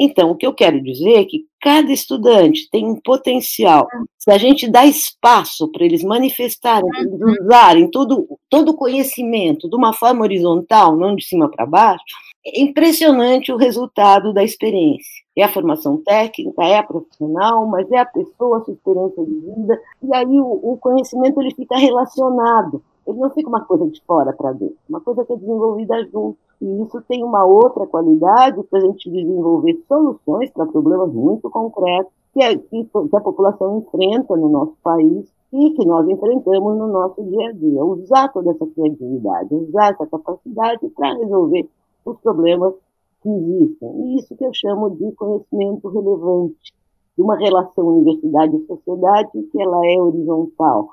Então, 0.00 0.30
o 0.30 0.36
que 0.36 0.46
eu 0.46 0.54
quero 0.54 0.80
dizer 0.80 1.14
é 1.14 1.24
que 1.24 1.44
cada 1.60 1.92
estudante 1.92 2.68
tem 2.70 2.86
um 2.86 2.94
potencial. 3.00 3.86
Se 4.16 4.30
a 4.30 4.38
gente 4.38 4.68
dá 4.68 4.86
espaço 4.86 5.66
para 5.72 5.84
eles 5.84 6.04
manifestarem, 6.04 6.88
eles 6.98 7.40
usarem 7.42 7.90
todo, 7.90 8.38
todo 8.48 8.70
o 8.70 8.76
conhecimento 8.76 9.68
de 9.68 9.74
uma 9.74 9.92
forma 9.92 10.22
horizontal, 10.22 10.96
não 10.96 11.16
de 11.16 11.24
cima 11.24 11.50
para 11.50 11.66
baixo, 11.66 12.04
é 12.46 12.62
impressionante 12.62 13.52
o 13.52 13.56
resultado 13.56 14.32
da 14.32 14.42
experiência. 14.42 15.22
É 15.36 15.44
a 15.44 15.52
formação 15.52 15.98
técnica, 15.98 16.64
é 16.64 16.78
a 16.78 16.82
profissional, 16.82 17.66
mas 17.66 17.90
é 17.92 17.98
a 17.98 18.06
pessoa, 18.06 18.58
a 18.58 18.64
sua 18.64 18.74
experiência 18.74 19.24
de 19.24 19.34
vida, 19.34 19.80
e 20.02 20.14
aí 20.14 20.40
o, 20.40 20.72
o 20.72 20.76
conhecimento 20.78 21.40
ele 21.40 21.54
fica 21.54 21.76
relacionado. 21.76 22.82
ele 23.06 23.18
não 23.18 23.30
fica 23.30 23.48
uma 23.48 23.64
coisa 23.64 23.86
de 23.86 24.02
fora 24.04 24.32
para 24.32 24.52
dentro, 24.52 24.76
uma 24.88 25.00
coisa 25.00 25.24
que 25.24 25.32
é 25.32 25.36
desenvolvida 25.36 26.04
junto. 26.10 26.38
E 26.60 26.82
isso 26.82 27.00
tem 27.02 27.22
uma 27.22 27.44
outra 27.44 27.86
qualidade 27.86 28.60
para 28.64 28.80
a 28.80 28.82
gente 28.82 29.10
desenvolver 29.10 29.80
soluções 29.86 30.50
para 30.50 30.66
problemas 30.66 31.12
muito 31.12 31.48
concretos 31.48 32.12
que 32.34 32.42
a, 32.42 32.56
que 32.56 33.16
a 33.16 33.20
população 33.20 33.78
enfrenta 33.78 34.36
no 34.36 34.48
nosso 34.48 34.74
país 34.82 35.32
e 35.52 35.70
que 35.70 35.86
nós 35.86 36.08
enfrentamos 36.08 36.76
no 36.76 36.88
nosso 36.88 37.22
dia 37.22 37.48
a 37.48 37.52
dia. 37.52 37.84
Usar 37.84 38.28
toda 38.32 38.50
essa 38.50 38.66
criatividade, 38.66 39.54
usar 39.54 39.92
essa 39.92 40.06
capacidade 40.06 40.88
para 40.90 41.14
resolver 41.14 41.68
os 42.04 42.18
problemas 42.20 42.74
que 43.22 43.28
existem. 43.28 43.90
E 44.00 44.18
isso 44.18 44.36
que 44.36 44.44
eu 44.44 44.54
chamo 44.54 44.90
de 44.90 45.12
conhecimento 45.12 45.88
relevante, 45.88 46.74
de 47.16 47.22
uma 47.22 47.36
relação 47.36 47.86
universidade 47.86 48.56
e 48.56 48.66
sociedade 48.66 49.42
que 49.50 49.60
ela 49.60 49.86
é 49.86 50.00
horizontal, 50.00 50.88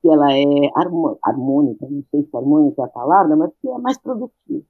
que 0.00 0.08
ela 0.08 0.32
é 0.32 0.70
harmônica, 1.22 1.86
não 1.88 2.04
sei 2.10 2.22
se 2.22 2.36
harmônica 2.36 2.82
é 2.82 2.84
a 2.84 2.88
palavra, 2.88 3.36
mas 3.36 3.50
que 3.60 3.68
é 3.68 3.78
mais 3.78 3.98
produtiva 3.98 4.64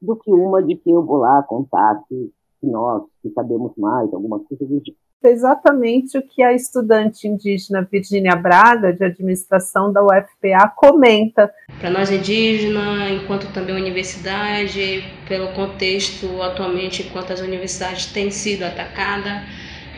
do 0.00 0.16
que 0.16 0.30
uma 0.30 0.62
de 0.62 0.76
que 0.76 0.90
eu 0.90 1.02
vou 1.02 1.18
lá 1.18 1.42
contar 1.42 2.02
que, 2.08 2.32
que 2.60 2.66
nós 2.66 3.02
que 3.22 3.30
sabemos 3.30 3.72
mais, 3.76 4.12
alguma 4.12 4.38
coisa 4.40 4.64
do 4.66 4.80
tipo. 4.80 4.98
Exatamente 5.24 6.18
o 6.18 6.22
que 6.22 6.42
a 6.42 6.52
estudante 6.52 7.26
indígena 7.26 7.86
Virginia 7.90 8.36
Braga, 8.36 8.92
de 8.92 9.04
administração 9.04 9.92
da 9.92 10.02
UFPA, 10.02 10.68
comenta. 10.76 11.52
Para 11.80 11.90
nós 11.90 12.10
indígenas, 12.10 13.10
enquanto 13.10 13.52
também 13.52 13.74
universidade, 13.74 15.02
pelo 15.26 15.52
contexto 15.52 16.40
atualmente, 16.42 17.02
enquanto 17.02 17.32
as 17.32 17.40
universidades 17.40 18.06
têm 18.06 18.30
sido 18.30 18.64
atacadas, 18.64 19.42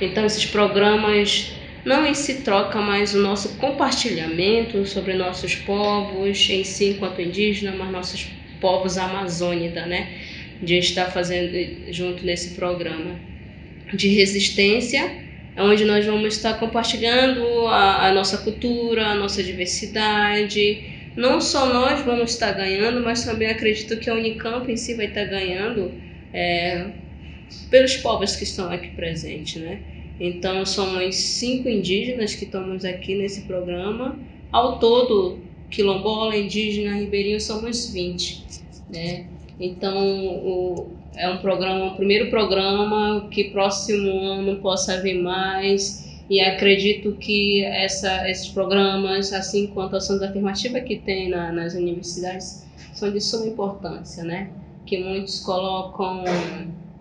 então 0.00 0.25
esses 0.25 0.46
programas 0.46 1.52
não 1.84 2.06
em 2.06 2.14
si 2.14 2.42
troca, 2.42 2.80
mas 2.80 3.14
o 3.14 3.18
nosso 3.18 3.56
compartilhamento 3.58 4.87
sobre 4.87 5.14
nossos 5.14 5.54
povos 5.54 6.48
em 6.48 6.64
si 6.64 6.90
enquanto 6.90 7.20
indígena, 7.20 7.75
mas 7.76 7.90
nossos 7.90 8.30
povos 8.60 8.96
amazônicos, 8.96 9.87
né? 9.87 10.08
De 10.62 10.78
estar 10.78 11.06
fazendo 11.06 11.92
junto 11.92 12.25
nesse 12.25 12.54
programa 12.56 13.27
de 13.92 14.09
resistência, 14.09 15.28
onde 15.57 15.85
nós 15.85 16.04
vamos 16.07 16.37
estar 16.37 16.54
compartilhando 16.59 17.66
a, 17.66 18.09
a 18.09 18.12
nossa 18.12 18.38
cultura, 18.38 19.07
a 19.07 19.14
nossa 19.14 19.42
diversidade. 19.42 21.11
Não 21.16 21.40
só 21.40 21.66
nós 21.66 22.00
vamos 22.04 22.33
estar 22.33 22.52
ganhando, 22.52 23.02
mas 23.02 23.25
também 23.25 23.49
acredito 23.49 23.99
que 23.99 24.09
a 24.09 24.14
Unicamp 24.14 24.71
em 24.71 24.76
si 24.76 24.95
vai 24.95 25.07
estar 25.07 25.25
ganhando 25.25 25.92
é, 26.33 26.87
pelos 27.71 27.97
povos 27.97 28.37
que 28.37 28.45
estão 28.45 28.71
aqui 28.71 28.88
presentes, 28.90 29.61
né? 29.61 29.80
Então, 30.21 30.66
somos 30.66 31.14
cinco 31.14 31.68
indígenas 31.68 32.35
que 32.35 32.45
estamos 32.45 32.85
aqui 32.85 33.14
nesse 33.14 33.42
programa. 33.42 34.18
Ao 34.50 34.78
todo, 34.78 35.38
quilombola, 35.71 36.37
indígena, 36.37 36.97
ribeirinho, 36.97 37.40
somos 37.40 37.92
20. 37.92 38.45
Né? 38.92 39.26
Então, 39.61 40.26
o, 40.26 40.90
é 41.18 41.28
um 41.28 41.38
programa, 41.38 41.92
o 41.92 41.96
primeiro 41.96 42.30
programa 42.30 43.28
que 43.30 43.50
próximo 43.50 44.20
ano 44.20 44.56
possa 44.60 45.00
vir 45.00 45.20
mais. 45.20 46.06
E 46.30 46.40
acredito 46.40 47.12
que 47.14 47.64
essa, 47.64 48.28
esses 48.28 48.48
programas, 48.48 49.32
assim 49.32 49.66
quanto 49.68 49.94
a 49.94 49.98
ações 49.98 50.22
afirmativas 50.22 50.84
que 50.84 50.98
tem 50.98 51.30
na, 51.30 51.50
nas 51.50 51.75
universidades, 51.75 52.66
são 52.92 53.10
de 53.10 53.20
suma 53.20 53.46
importância, 53.46 54.22
né? 54.22 54.50
Que 54.84 54.98
muitos 54.98 55.40
colocam 55.40 56.25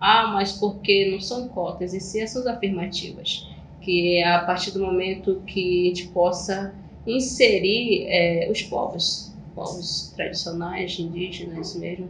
ah, 0.00 0.30
mas 0.32 0.52
porque 0.52 1.10
não 1.10 1.20
são 1.20 1.48
cotas, 1.48 1.92
e 1.92 2.00
sim 2.00 2.22
ações 2.22 2.46
afirmativas. 2.46 3.46
Que 3.80 4.18
é 4.18 4.28
a 4.28 4.40
partir 4.40 4.72
do 4.72 4.80
momento 4.80 5.42
que 5.46 5.82
a 5.82 5.88
gente 5.88 6.08
possa 6.08 6.74
inserir 7.06 8.06
é, 8.08 8.48
os 8.50 8.62
povos, 8.62 9.32
povos 9.54 10.12
tradicionais, 10.14 10.98
indígenas 10.98 11.74
mesmo. 11.76 12.08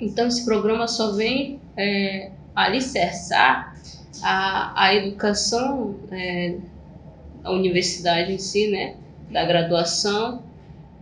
Então, 0.00 0.26
esse 0.28 0.44
programa 0.44 0.86
só 0.86 1.12
vem 1.12 1.60
é, 1.76 2.30
alicerçar 2.54 3.76
a, 4.22 4.84
a 4.84 4.94
educação, 4.94 5.96
é, 6.10 6.56
a 7.42 7.52
universidade 7.52 8.32
em 8.32 8.38
si, 8.38 8.68
né, 8.68 8.94
da 9.30 9.44
graduação, 9.44 10.42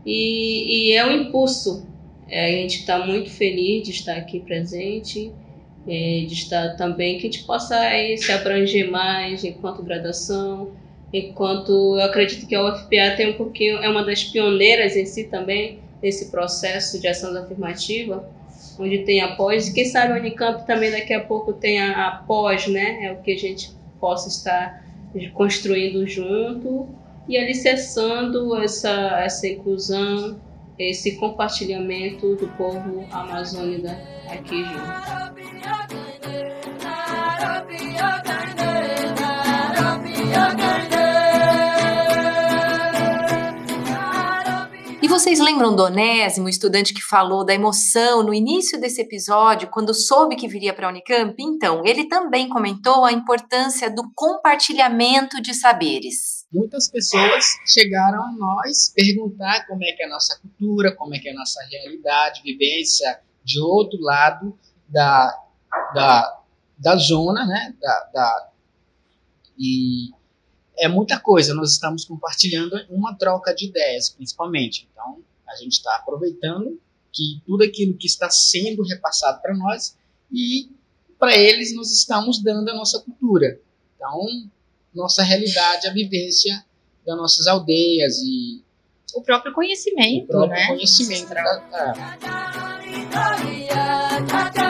e, 0.05 0.91
e 0.91 0.93
é 0.93 1.05
um 1.05 1.11
impulso. 1.11 1.87
É, 2.29 2.47
a 2.47 2.51
gente 2.63 2.81
está 2.81 3.07
muito 3.07 3.31
feliz 3.31 3.85
de 3.85 3.91
estar 3.91 4.17
aqui 4.17 4.41
presente 4.41 5.33
é, 5.87 6.25
de 6.27 6.35
estar 6.35 6.77
também, 6.77 7.19
que 7.19 7.27
a 7.27 7.31
gente 7.31 7.45
possa 7.45 7.77
aí, 7.77 8.19
se 8.19 8.33
abranger 8.33 8.91
mais 8.91 9.45
enquanto 9.45 9.83
graduação, 9.83 10.73
enquanto 11.13 11.71
eu 11.71 12.03
acredito 12.03 12.47
que 12.47 12.55
a 12.55 12.65
UFPA 12.65 13.17
tem 13.17 13.31
um 13.31 13.35
pouquinho, 13.35 13.79
é 13.79 13.89
uma 13.89 14.05
das 14.05 14.25
pioneiras 14.25 14.97
em 14.97 15.07
si 15.07 15.25
também, 15.25 15.79
nesse 16.03 16.31
processo 16.31 17.01
de 17.01 17.07
ação 17.07 17.37
afirmativa, 17.37 18.29
onde 18.79 18.99
tem 19.05 19.21
a 19.21 19.37
pós, 19.37 19.69
quem 19.69 19.85
sabe 19.85 20.13
a 20.13 20.17
Unicamp 20.17 20.67
também 20.67 20.91
daqui 20.91 21.13
a 21.13 21.25
pouco 21.25 21.53
tem 21.53 21.81
a, 21.81 22.09
a 22.09 22.11
pós, 22.19 22.67
né, 22.67 23.05
é 23.05 23.13
o 23.13 23.17
que 23.23 23.33
a 23.33 23.39
gente 23.39 23.71
possa 24.01 24.29
estar 24.29 24.85
construindo 25.33 26.07
junto 26.07 26.89
e 27.29 27.37
alicerçando 27.37 28.55
essa, 28.57 28.91
essa 29.21 29.47
inclusão, 29.47 30.41
esse 30.79 31.17
compartilhamento 31.17 32.37
do 32.37 32.49
povo 32.49 33.07
amazônico 33.11 33.89
aqui 34.29 34.65
junto. 34.65 35.37
Vocês 45.19 45.41
lembram 45.41 45.75
do 45.75 45.83
Onésimo, 45.83 46.47
estudante 46.47 46.93
que 46.93 47.01
falou 47.01 47.43
da 47.43 47.55
emoção 47.55 48.23
no 48.23 48.35
início 48.35 48.79
desse 48.79 49.01
episódio, 49.01 49.71
quando 49.71 49.95
soube 49.95 50.37
que 50.37 50.47
viria 50.47 50.75
para 50.75 50.87
a 50.87 50.91
Unicamp? 50.91 51.35
Então, 51.43 51.87
ele 51.87 52.07
também 52.07 52.51
comentou 52.51 53.03
a 53.03 53.13
importância 53.13 53.91
do 53.91 54.13
compartilhamento 54.15 55.41
de 55.41 55.55
saberes. 55.55 56.45
Muitas 56.53 56.91
pessoas 56.91 57.47
chegaram 57.67 58.23
a 58.25 58.33
nós 58.33 58.93
perguntar 58.95 59.67
como 59.67 59.83
é 59.85 59.93
que 59.93 60.03
é 60.03 60.07
a 60.07 60.11
nossa 60.11 60.39
cultura, 60.39 60.95
como 60.95 61.15
é 61.15 61.19
que 61.19 61.31
é 61.31 61.33
a 61.33 61.37
nossa 61.37 61.65
realidade, 61.65 62.43
vivência 62.43 63.19
de 63.43 63.59
outro 63.59 63.99
lado 63.99 64.55
da, 64.87 65.35
da, 65.95 66.41
da 66.79 66.97
zona, 66.97 67.47
né? 67.47 67.75
Da, 67.81 68.11
da, 68.13 68.51
e 69.59 70.11
é 70.79 70.89
muita 70.89 71.19
coisa. 71.19 71.55
Nós 71.55 71.73
estamos 71.73 72.05
compartilhando 72.05 72.77
uma 72.91 73.15
troca 73.15 73.55
de 73.55 73.67
ideias, 73.67 74.11
principalmente. 74.11 74.89
Então, 74.93 75.21
a 75.49 75.57
gente 75.57 75.73
está 75.73 75.97
aproveitando 75.97 76.81
que 77.13 77.41
tudo 77.47 77.65
aquilo 77.65 77.97
que 77.97 78.07
está 78.07 78.29
sendo 78.29 78.83
repassado 78.83 79.41
para 79.41 79.57
nós 79.57 79.97
e 80.31 80.71
para 81.19 81.37
eles 81.37 81.75
nós 81.75 81.91
estamos 81.91 82.43
dando 82.43 82.69
a 82.71 82.75
nossa 82.75 83.01
cultura. 83.01 83.59
Então, 83.95 84.51
nossa 84.95 85.23
realidade, 85.23 85.87
a 85.87 85.93
vivência 85.93 86.65
das 87.07 87.17
nossas 87.17 87.47
aldeias 87.47 88.19
e 88.19 88.63
o 89.15 89.23
próprio 89.23 89.53
conhecimento, 89.53 90.25
o 90.25 90.29
próprio 90.29 90.59
né? 90.59 90.67
conhecimento. 90.67 91.29
Da, 91.29 91.43
da, 94.53 94.66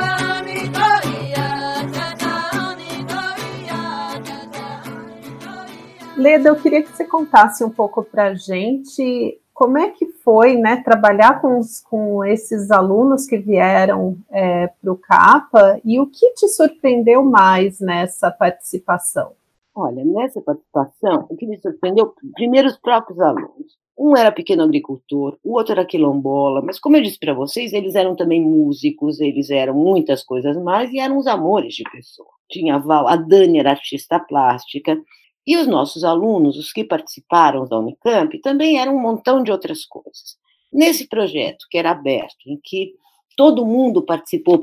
Leda, 6.17 6.49
eu 6.49 6.57
queria 6.57 6.83
que 6.83 6.91
você 6.91 7.05
contasse 7.05 7.63
um 7.63 7.71
pouco 7.71 8.03
para 8.03 8.29
a 8.29 8.35
gente 8.35 9.39
como 9.57 9.79
é 9.79 9.89
que 9.89 10.07
foi 10.23 10.55
né, 10.55 10.83
trabalhar 10.83 11.41
com, 11.41 11.59
os, 11.59 11.81
com 11.81 12.23
esses 12.23 12.71
alunos 12.71 13.25
que 13.25 13.39
vieram 13.39 14.19
é, 14.31 14.67
para 14.67 14.93
o 14.93 14.99
CAPA 14.99 15.81
e 15.83 15.99
o 15.99 16.07
que 16.07 16.35
te 16.35 16.47
surpreendeu 16.49 17.25
mais 17.25 17.81
nessa 17.81 18.31
participação? 18.31 19.33
Olha, 19.75 20.05
nessa 20.05 20.43
participação, 20.43 21.27
o 21.31 21.37
que 21.37 21.47
me 21.47 21.59
surpreendeu, 21.59 22.15
primeiro 22.35 22.69
os 22.69 22.77
próprios 22.77 23.19
alunos. 23.19 23.77
Um 23.99 24.15
era 24.15 24.31
pequeno 24.31 24.63
agricultor, 24.63 25.39
o 25.43 25.55
outro 25.55 25.73
era 25.73 25.87
quilombola, 25.87 26.61
mas 26.61 26.79
como 26.79 26.99
eu 26.99 27.03
disse 27.03 27.19
para 27.19 27.33
vocês, 27.33 27.73
eles 27.73 27.95
eram 27.95 28.15
também 28.15 28.43
músicos, 28.43 29.21
eles 29.21 29.49
eram 29.49 29.73
muitas 29.73 30.23
coisas 30.23 30.55
mais 30.63 30.93
e 30.93 30.99
eram 30.99 31.17
os 31.17 31.27
amores 31.27 31.75
de 31.75 31.83
pessoa. 31.85 32.29
Tinha 32.51 32.75
a 32.75 32.79
Val, 32.79 33.09
a 33.09 33.17
Dani 33.17 33.59
era 33.59 33.71
artista 33.71 34.21
plástica, 34.21 34.99
e 35.47 35.57
os 35.57 35.67
nossos 35.67 36.03
alunos, 36.03 36.59
os 36.59 36.73
que 36.73 36.83
participaram 36.83 37.67
da 37.67 37.79
Unicamp, 37.79 38.39
também 38.41 38.79
eram 38.79 38.97
um 38.97 39.01
montão 39.01 39.43
de 39.43 39.53
outras 39.53 39.85
coisas. 39.85 40.37
Nesse 40.73 41.09
projeto, 41.09 41.67
que 41.71 41.79
era 41.79 41.93
aberto, 41.93 42.47
em 42.47 42.59
que 42.63 42.95
todo 43.37 43.67
mundo 43.67 44.03
participou, 44.03 44.59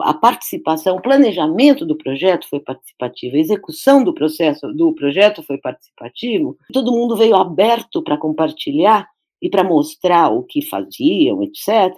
a 0.00 0.12
participação, 0.12 0.96
o 0.96 1.02
planejamento 1.02 1.86
do 1.86 1.96
projeto 1.96 2.48
foi 2.48 2.60
participativo, 2.60 3.36
a 3.36 3.38
execução 3.38 4.02
do 4.02 4.12
processo 4.12 4.66
do 4.74 4.92
projeto 4.92 5.42
foi 5.44 5.56
participativo, 5.58 6.58
todo 6.72 6.92
mundo 6.92 7.16
veio 7.16 7.36
aberto 7.36 8.02
para 8.02 8.18
compartilhar 8.18 9.08
e 9.40 9.48
para 9.48 9.64
mostrar 9.64 10.28
o 10.28 10.42
que 10.42 10.60
faziam, 10.60 11.42
etc. 11.42 11.96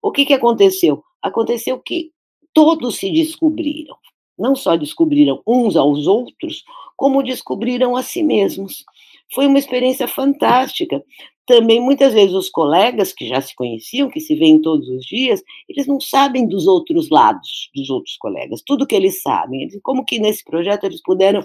O 0.00 0.10
que, 0.10 0.24
que 0.24 0.34
aconteceu? 0.34 1.04
Aconteceu 1.20 1.78
que 1.78 2.10
todos 2.52 2.96
se 2.96 3.10
descobriram, 3.12 3.96
não 4.42 4.56
só 4.56 4.76
descobriram 4.76 5.40
uns 5.46 5.76
aos 5.76 6.06
outros, 6.06 6.64
como 6.96 7.22
descobriram 7.22 7.96
a 7.96 8.02
si 8.02 8.22
mesmos. 8.22 8.84
Foi 9.32 9.46
uma 9.46 9.58
experiência 9.58 10.08
fantástica. 10.08 11.02
Também, 11.46 11.80
muitas 11.80 12.12
vezes, 12.12 12.34
os 12.34 12.50
colegas 12.50 13.12
que 13.12 13.26
já 13.26 13.40
se 13.40 13.54
conheciam, 13.54 14.10
que 14.10 14.20
se 14.20 14.34
veem 14.34 14.60
todos 14.60 14.88
os 14.88 15.04
dias, 15.06 15.42
eles 15.68 15.86
não 15.86 16.00
sabem 16.00 16.46
dos 16.46 16.66
outros 16.66 17.08
lados 17.08 17.70
dos 17.74 17.88
outros 17.88 18.16
colegas, 18.16 18.62
tudo 18.64 18.86
que 18.86 18.94
eles 18.94 19.22
sabem. 19.22 19.68
Como 19.82 20.04
que 20.04 20.18
nesse 20.18 20.44
projeto 20.44 20.84
eles 20.84 21.00
puderam 21.02 21.42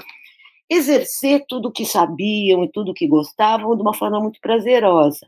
exercer 0.70 1.46
tudo 1.48 1.72
que 1.72 1.86
sabiam 1.86 2.64
e 2.64 2.70
tudo 2.70 2.94
que 2.94 3.08
gostavam 3.08 3.76
de 3.76 3.82
uma 3.82 3.94
forma 3.94 4.20
muito 4.20 4.40
prazerosa. 4.42 5.26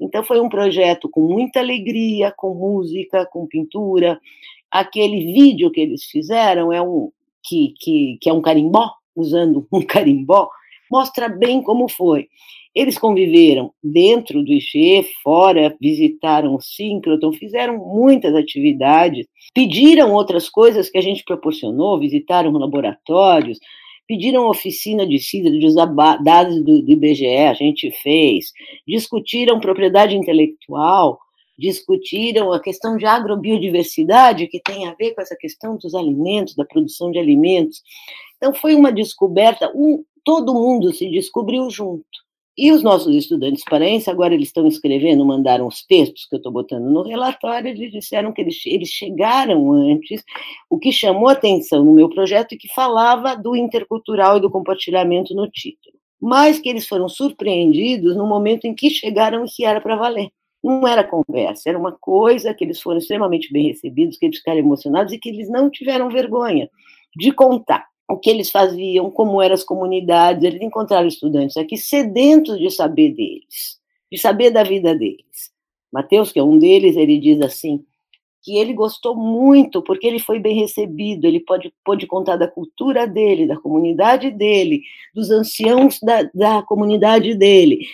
Então, 0.00 0.24
foi 0.24 0.40
um 0.40 0.48
projeto 0.48 1.08
com 1.08 1.20
muita 1.20 1.60
alegria, 1.60 2.32
com 2.36 2.54
música, 2.54 3.24
com 3.26 3.46
pintura. 3.46 4.20
Aquele 4.74 5.32
vídeo 5.32 5.70
que 5.70 5.80
eles 5.80 6.02
fizeram 6.02 6.72
é 6.72 6.82
um 6.82 7.12
que, 7.44 7.74
que, 7.78 8.18
que 8.20 8.28
é 8.28 8.32
um 8.32 8.42
carimbó, 8.42 8.90
usando 9.14 9.64
um 9.72 9.80
carimbó, 9.80 10.50
mostra 10.90 11.28
bem 11.28 11.62
como 11.62 11.88
foi. 11.88 12.26
Eles 12.74 12.98
conviveram 12.98 13.72
dentro 13.80 14.42
do 14.42 14.52
ICHE, 14.52 15.06
fora, 15.22 15.76
visitaram 15.80 16.56
o 16.56 16.60
síncroton, 16.60 17.32
fizeram 17.32 17.78
muitas 17.78 18.34
atividades, 18.34 19.28
pediram 19.54 20.12
outras 20.12 20.50
coisas 20.50 20.90
que 20.90 20.98
a 20.98 21.00
gente 21.00 21.22
proporcionou, 21.22 22.00
visitaram 22.00 22.50
laboratórios, 22.50 23.60
pediram 24.08 24.48
oficina 24.48 25.06
de 25.06 25.20
CIDA, 25.20 25.52
de 25.52 25.64
usar 25.64 25.86
dados 26.20 26.64
do, 26.64 26.82
do 26.82 26.90
IBGE, 26.90 27.26
a 27.26 27.54
gente 27.54 27.92
fez, 28.02 28.52
discutiram 28.84 29.60
propriedade 29.60 30.16
intelectual, 30.16 31.20
discutiram 31.58 32.52
a 32.52 32.60
questão 32.60 32.96
de 32.96 33.06
agrobiodiversidade, 33.06 34.46
que 34.48 34.60
tem 34.60 34.86
a 34.86 34.94
ver 34.94 35.14
com 35.14 35.22
essa 35.22 35.36
questão 35.36 35.76
dos 35.76 35.94
alimentos, 35.94 36.54
da 36.54 36.64
produção 36.64 37.10
de 37.10 37.18
alimentos. 37.18 37.82
Então, 38.36 38.54
foi 38.54 38.74
uma 38.74 38.92
descoberta, 38.92 39.70
um, 39.74 40.04
todo 40.24 40.54
mundo 40.54 40.92
se 40.92 41.08
descobriu 41.10 41.70
junto. 41.70 42.24
E 42.56 42.70
os 42.70 42.84
nossos 42.84 43.12
estudantes 43.16 43.64
paraenses, 43.64 44.06
agora 44.06 44.32
eles 44.32 44.48
estão 44.48 44.66
escrevendo, 44.68 45.24
mandaram 45.24 45.66
os 45.66 45.84
textos 45.84 46.24
que 46.26 46.36
eu 46.36 46.38
estou 46.38 46.52
botando 46.52 46.84
no 46.84 47.02
relatório, 47.02 47.68
eles 47.68 47.90
disseram 47.90 48.32
que 48.32 48.40
eles, 48.40 48.64
eles 48.64 48.90
chegaram 48.90 49.72
antes, 49.72 50.22
o 50.70 50.78
que 50.78 50.92
chamou 50.92 51.28
atenção 51.28 51.84
no 51.84 51.92
meu 51.92 52.08
projeto 52.08 52.52
e 52.52 52.56
que 52.56 52.72
falava 52.72 53.34
do 53.34 53.56
intercultural 53.56 54.36
e 54.36 54.40
do 54.40 54.48
compartilhamento 54.50 55.34
no 55.34 55.50
título. 55.50 55.96
Mas 56.20 56.60
que 56.60 56.68
eles 56.68 56.86
foram 56.86 57.08
surpreendidos 57.08 58.16
no 58.16 58.24
momento 58.24 58.66
em 58.66 58.74
que 58.74 58.88
chegaram 58.88 59.44
e 59.44 59.48
que 59.48 59.64
era 59.64 59.80
para 59.80 59.96
valer. 59.96 60.30
Não 60.64 60.88
era 60.88 61.04
conversa, 61.04 61.68
era 61.68 61.78
uma 61.78 61.92
coisa 61.92 62.54
que 62.54 62.64
eles 62.64 62.80
foram 62.80 62.98
extremamente 62.98 63.52
bem 63.52 63.68
recebidos, 63.68 64.16
que 64.16 64.24
eles 64.24 64.38
ficaram 64.38 64.58
emocionados 64.58 65.12
e 65.12 65.18
que 65.18 65.28
eles 65.28 65.50
não 65.50 65.68
tiveram 65.68 66.08
vergonha 66.08 66.70
de 67.14 67.30
contar 67.32 67.86
o 68.08 68.16
que 68.16 68.30
eles 68.30 68.50
faziam, 68.50 69.10
como 69.10 69.42
eram 69.42 69.54
as 69.54 69.62
comunidades, 69.62 70.42
eles 70.42 70.62
encontraram 70.62 71.06
estudantes 71.06 71.56
aqui 71.56 71.76
sedentos 71.76 72.58
de 72.58 72.70
saber 72.70 73.10
deles, 73.10 73.78
de 74.10 74.18
saber 74.18 74.50
da 74.50 74.62
vida 74.62 74.94
deles. 74.94 75.52
Mateus, 75.92 76.32
que 76.32 76.38
é 76.38 76.42
um 76.42 76.58
deles, 76.58 76.96
ele 76.96 77.18
diz 77.18 77.40
assim, 77.40 77.84
que 78.42 78.56
ele 78.58 78.74
gostou 78.74 79.16
muito, 79.16 79.80
porque 79.80 80.06
ele 80.06 80.18
foi 80.18 80.38
bem 80.38 80.54
recebido, 80.60 81.26
ele 81.26 81.40
pode, 81.40 81.72
pode 81.82 82.06
contar 82.06 82.36
da 82.36 82.46
cultura 82.46 83.06
dele, 83.06 83.46
da 83.46 83.56
comunidade 83.56 84.30
dele, 84.30 84.82
dos 85.14 85.30
anciãos 85.30 85.98
da, 86.02 86.28
da 86.34 86.62
comunidade 86.62 87.34
dele, 87.34 87.86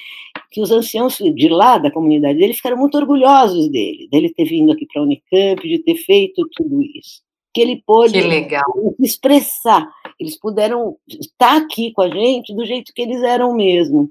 que 0.51 0.61
os 0.61 0.71
anciãos 0.71 1.17
de 1.19 1.49
lá, 1.49 1.79
da 1.79 1.91
comunidade 1.91 2.39
dele, 2.39 2.55
ficaram 2.55 2.77
muito 2.77 2.97
orgulhosos 2.97 3.69
dele, 3.69 4.09
dele 4.11 4.35
ter 4.35 4.45
vindo 4.45 4.73
aqui 4.73 4.87
para 4.87 5.01
a 5.01 5.05
Unicamp, 5.05 5.63
de 5.63 5.79
ter 5.79 5.97
feito 5.97 6.49
tudo 6.57 6.83
isso 6.83 7.23
que 7.53 7.61
ele 7.61 7.83
pôde 7.85 8.19
que 8.19 8.57
expressar. 9.01 9.89
Eles 10.19 10.39
puderam 10.39 10.97
estar 11.09 11.57
aqui 11.57 11.93
com 11.93 12.03
a 12.03 12.09
gente 12.09 12.55
do 12.55 12.65
jeito 12.65 12.93
que 12.95 13.03
eles 13.03 13.23
eram 13.23 13.55
mesmo. 13.55 14.11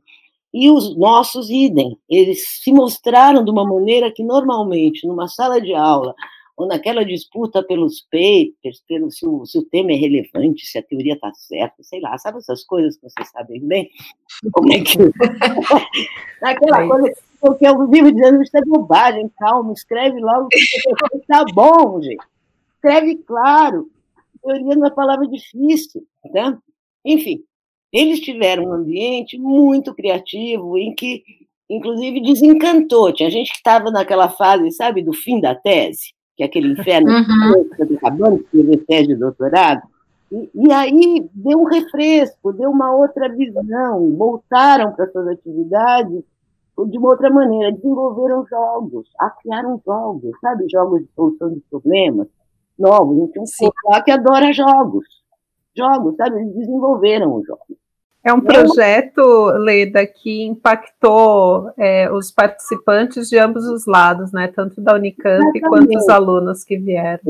E 0.54 0.70
os 0.70 0.98
nossos 0.98 1.50
idem, 1.50 1.96
eles 2.10 2.44
se 2.64 2.74
mostraram 2.74 3.44
de 3.44 3.52
uma 3.52 3.64
maneira 3.64 4.12
que 4.12 4.24
normalmente 4.24 5.08
numa 5.08 5.28
sala 5.28 5.62
de 5.62 5.74
aula 5.74 6.16
ou 6.60 6.68
naquela 6.68 7.06
disputa 7.06 7.64
pelos 7.64 8.02
papers, 8.02 8.84
pelo 8.86 9.10
se 9.10 9.26
o, 9.26 9.46
se 9.46 9.58
o 9.58 9.64
tema 9.64 9.94
é 9.94 9.96
relevante, 9.96 10.66
se 10.66 10.78
a 10.78 10.84
teoria 10.84 11.14
está 11.14 11.34
certa, 11.34 11.82
sei 11.82 12.02
lá, 12.02 12.18
sabe 12.18 12.40
essas 12.40 12.66
coisas 12.66 12.98
que 12.98 13.10
vocês 13.10 13.30
sabem 13.30 13.66
bem? 13.66 13.90
Como 14.52 14.74
é 14.74 14.82
que. 14.82 14.98
Naquela 16.42 16.84
é 16.84 16.88
coisa, 16.88 17.14
porque 17.40 17.66
eu 17.66 17.88
vivo 17.88 18.12
dizendo 18.12 18.44
isso 18.44 18.58
é 18.58 18.62
bobagem, 18.66 19.32
calma, 19.40 19.72
escreve 19.72 20.20
logo, 20.20 20.50
está 21.16 21.46
bom, 21.54 22.02
gente 22.02 22.20
escreve 22.76 23.16
claro. 23.18 23.90
Teoria 24.42 24.74
é 24.74 24.78
uma 24.78 24.92
palavra 24.92 25.28
difícil, 25.28 26.06
né? 26.34 26.58
Enfim, 27.06 27.42
eles 27.92 28.20
tiveram 28.20 28.66
um 28.66 28.74
ambiente 28.74 29.38
muito 29.38 29.94
criativo 29.94 30.78
em 30.78 30.94
que, 30.94 31.24
inclusive, 31.70 32.22
desencantou. 32.22 33.14
Tinha 33.14 33.30
gente 33.30 33.52
que 33.52 33.58
estava 33.58 33.92
naquela 33.92 34.28
fase, 34.28 34.72
sabe, 34.72 35.02
do 35.02 35.14
fim 35.14 35.40
da 35.40 35.56
tese, 35.56 36.14
que 36.40 36.44
é 36.44 36.46
aquele 36.46 36.72
inferno 36.72 37.12
uhum. 37.12 37.70
que 37.76 37.84
está 37.84 37.96
acabando 37.96 38.38
de 38.38 38.44
escrever 38.44 38.86
tese 38.86 39.08
de 39.08 39.16
doutorado. 39.16 39.82
E, 40.32 40.50
e, 40.56 40.72
aí 40.72 41.30
deu 41.34 41.60
um 41.60 41.66
refresco, 41.66 42.54
deu 42.54 42.70
uma 42.70 42.96
outra 42.96 43.28
visão, 43.28 44.16
voltaram 44.16 44.94
para 44.94 45.12
suas 45.12 45.28
atividades 45.28 46.24
de 46.88 46.98
uma 46.98 47.10
outra 47.10 47.30
maneira, 47.30 47.74
desenvolveram 47.74 48.46
jogos, 48.48 49.10
criaram 49.42 49.82
jogos, 49.86 50.32
sabe, 50.40 50.66
jogos 50.72 51.02
de 51.02 51.10
solução 51.14 51.54
de 51.54 51.60
problemas, 51.70 52.28
novos. 52.78 53.18
A 53.18 53.22
gente 53.22 53.34
tem 53.34 53.68
um 53.68 53.92
lá 53.92 54.02
que 54.02 54.12
adora 54.12 54.54
jogos. 54.54 55.06
Jogos, 55.76 56.16
sabe? 56.16 56.40
Eles 56.40 56.56
desenvolveram 56.56 57.36
os 57.36 57.46
jogos. 57.46 57.76
É 58.24 58.34
um 58.34 58.42
projeto, 58.42 59.22
Leda, 59.58 60.06
que 60.06 60.44
impactou 60.44 61.72
é, 61.78 62.12
os 62.12 62.32
participantes 62.32 63.30
de 63.30 63.38
ambos 63.38 63.66
os 63.66 63.86
lados, 63.86 64.34
né? 64.34 64.48
Tanto 64.50 64.82
da 64.82 64.96
Unicamp 64.96 65.42
Exatamente. 65.42 65.62
quanto 65.62 65.98
os 65.98 66.10
alunos 66.10 66.64
que 66.64 66.78
vieram. 66.78 67.22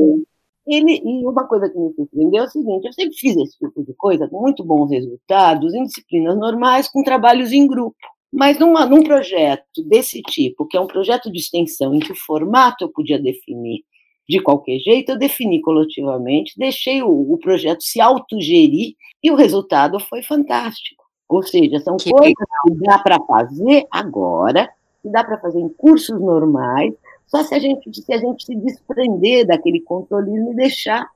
Ele, 0.66 1.00
e 1.04 1.26
uma 1.26 1.46
coisa 1.46 1.68
que 1.70 1.78
me 1.78 1.92
surpreendeu 1.94 2.42
é 2.42 2.46
o 2.46 2.50
seguinte: 2.50 2.86
eu 2.86 2.92
sempre 2.92 3.14
fiz 3.16 3.36
esse 3.36 3.58
tipo 3.58 3.84
de 3.84 3.94
coisa 3.94 4.28
com 4.28 4.40
muito 4.40 4.64
bons 4.64 4.90
resultados 4.90 5.72
em 5.74 5.84
disciplinas 5.84 6.36
normais, 6.36 6.88
com 6.88 7.02
trabalhos 7.02 7.52
em 7.52 7.66
grupo. 7.66 7.96
Mas 8.32 8.58
numa, 8.58 8.86
num 8.86 9.02
projeto 9.02 9.82
desse 9.86 10.22
tipo, 10.22 10.66
que 10.66 10.76
é 10.76 10.80
um 10.80 10.86
projeto 10.86 11.30
de 11.30 11.38
extensão, 11.38 11.94
em 11.94 12.00
que 12.00 12.12
o 12.12 12.16
formato 12.16 12.84
eu 12.84 12.88
podia 12.88 13.18
definir 13.18 13.82
de 14.30 14.40
qualquer 14.40 14.78
jeito, 14.78 15.10
eu 15.10 15.18
defini 15.18 15.60
coletivamente, 15.60 16.56
deixei 16.56 17.02
o, 17.02 17.32
o 17.32 17.36
projeto 17.36 17.82
se 17.82 18.00
autogerir 18.00 18.94
e 19.20 19.30
o 19.30 19.34
resultado 19.34 19.98
foi 19.98 20.22
fantástico. 20.22 21.04
Ou 21.28 21.42
seja, 21.42 21.80
são 21.80 21.96
que 21.96 22.10
coisas 22.10 22.34
que 22.34 22.74
dá 22.74 22.98
para 23.00 23.18
fazer 23.26 23.86
agora, 23.90 24.70
que 25.02 25.10
dá 25.10 25.24
para 25.24 25.38
fazer 25.38 25.58
em 25.58 25.68
cursos 25.68 26.20
normais, 26.20 26.94
só 27.26 27.42
se 27.42 27.56
a 27.56 27.58
gente 27.58 27.92
se 27.92 28.12
a 28.12 28.18
gente 28.18 28.44
se 28.44 28.54
desprender 28.54 29.46
daquele 29.48 29.80
controlismo 29.80 30.52
e 30.52 30.56
deixar 30.56 31.10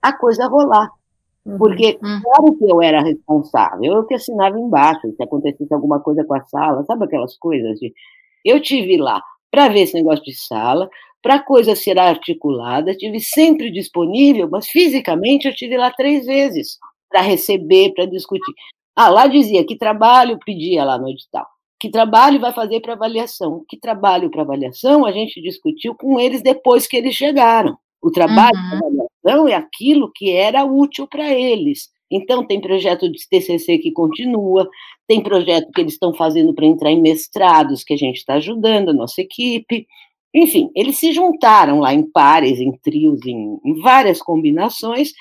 a 0.00 0.12
coisa 0.14 0.46
rolar. 0.46 0.90
Uhum, 1.44 1.58
Porque, 1.58 1.98
uhum. 2.02 2.20
claro 2.22 2.56
que 2.56 2.64
eu 2.64 2.80
era 2.80 3.02
responsável, 3.02 3.92
eu 3.92 4.04
que 4.04 4.14
assinava 4.14 4.58
embaixo, 4.58 5.12
se 5.14 5.22
acontecesse 5.22 5.72
alguma 5.74 6.00
coisa 6.00 6.24
com 6.24 6.34
a 6.34 6.42
sala, 6.44 6.82
sabe 6.84 7.04
aquelas 7.04 7.36
coisas 7.36 7.78
de. 7.78 7.92
Eu 8.42 8.60
tive 8.60 8.96
lá 8.96 9.20
para 9.50 9.68
ver 9.68 9.82
esse 9.82 9.94
negócio 9.94 10.24
de 10.24 10.34
sala, 10.34 10.88
para 11.24 11.36
a 11.36 11.42
coisa 11.42 11.74
ser 11.74 11.98
articulada, 11.98 12.90
estive 12.90 13.18
sempre 13.18 13.70
disponível, 13.70 14.46
mas 14.50 14.68
fisicamente 14.68 15.46
eu 15.46 15.52
estive 15.52 15.74
lá 15.74 15.90
três 15.90 16.26
vezes 16.26 16.78
para 17.08 17.22
receber, 17.22 17.94
para 17.94 18.04
discutir. 18.04 18.52
Ah, 18.94 19.08
lá 19.08 19.26
dizia 19.26 19.64
que 19.64 19.74
trabalho 19.74 20.38
pedia 20.44 20.84
lá 20.84 20.98
no 20.98 21.08
edital. 21.08 21.46
Que 21.80 21.90
trabalho 21.90 22.38
vai 22.38 22.52
fazer 22.52 22.80
para 22.80 22.92
avaliação? 22.92 23.64
Que 23.66 23.78
trabalho 23.78 24.30
para 24.30 24.42
avaliação 24.42 25.06
a 25.06 25.12
gente 25.12 25.40
discutiu 25.40 25.94
com 25.94 26.20
eles 26.20 26.42
depois 26.42 26.86
que 26.86 26.94
eles 26.94 27.14
chegaram. 27.14 27.74
O 28.02 28.10
trabalho 28.10 28.58
uhum. 28.58 28.78
para 28.78 29.32
avaliação 29.32 29.48
é 29.48 29.54
aquilo 29.54 30.12
que 30.14 30.30
era 30.30 30.62
útil 30.66 31.08
para 31.08 31.32
eles. 31.32 31.88
Então, 32.10 32.46
tem 32.46 32.60
projeto 32.60 33.10
de 33.10 33.26
TCC 33.28 33.78
que 33.78 33.90
continua, 33.90 34.68
tem 35.08 35.22
projeto 35.22 35.72
que 35.72 35.80
eles 35.80 35.94
estão 35.94 36.12
fazendo 36.12 36.54
para 36.54 36.66
entrar 36.66 36.90
em 36.90 37.00
mestrados, 37.00 37.82
que 37.82 37.94
a 37.94 37.96
gente 37.96 38.18
está 38.18 38.34
ajudando, 38.34 38.90
a 38.90 38.94
nossa 38.94 39.22
equipe. 39.22 39.86
Enfim, 40.34 40.70
eles 40.74 40.98
se 40.98 41.12
juntaram 41.12 41.78
lá 41.78 41.94
em 41.94 42.02
pares, 42.02 42.58
em 42.58 42.72
trios, 42.72 43.24
em, 43.24 43.58
em 43.64 43.80
várias 43.80 44.20
combinações, 44.20 45.12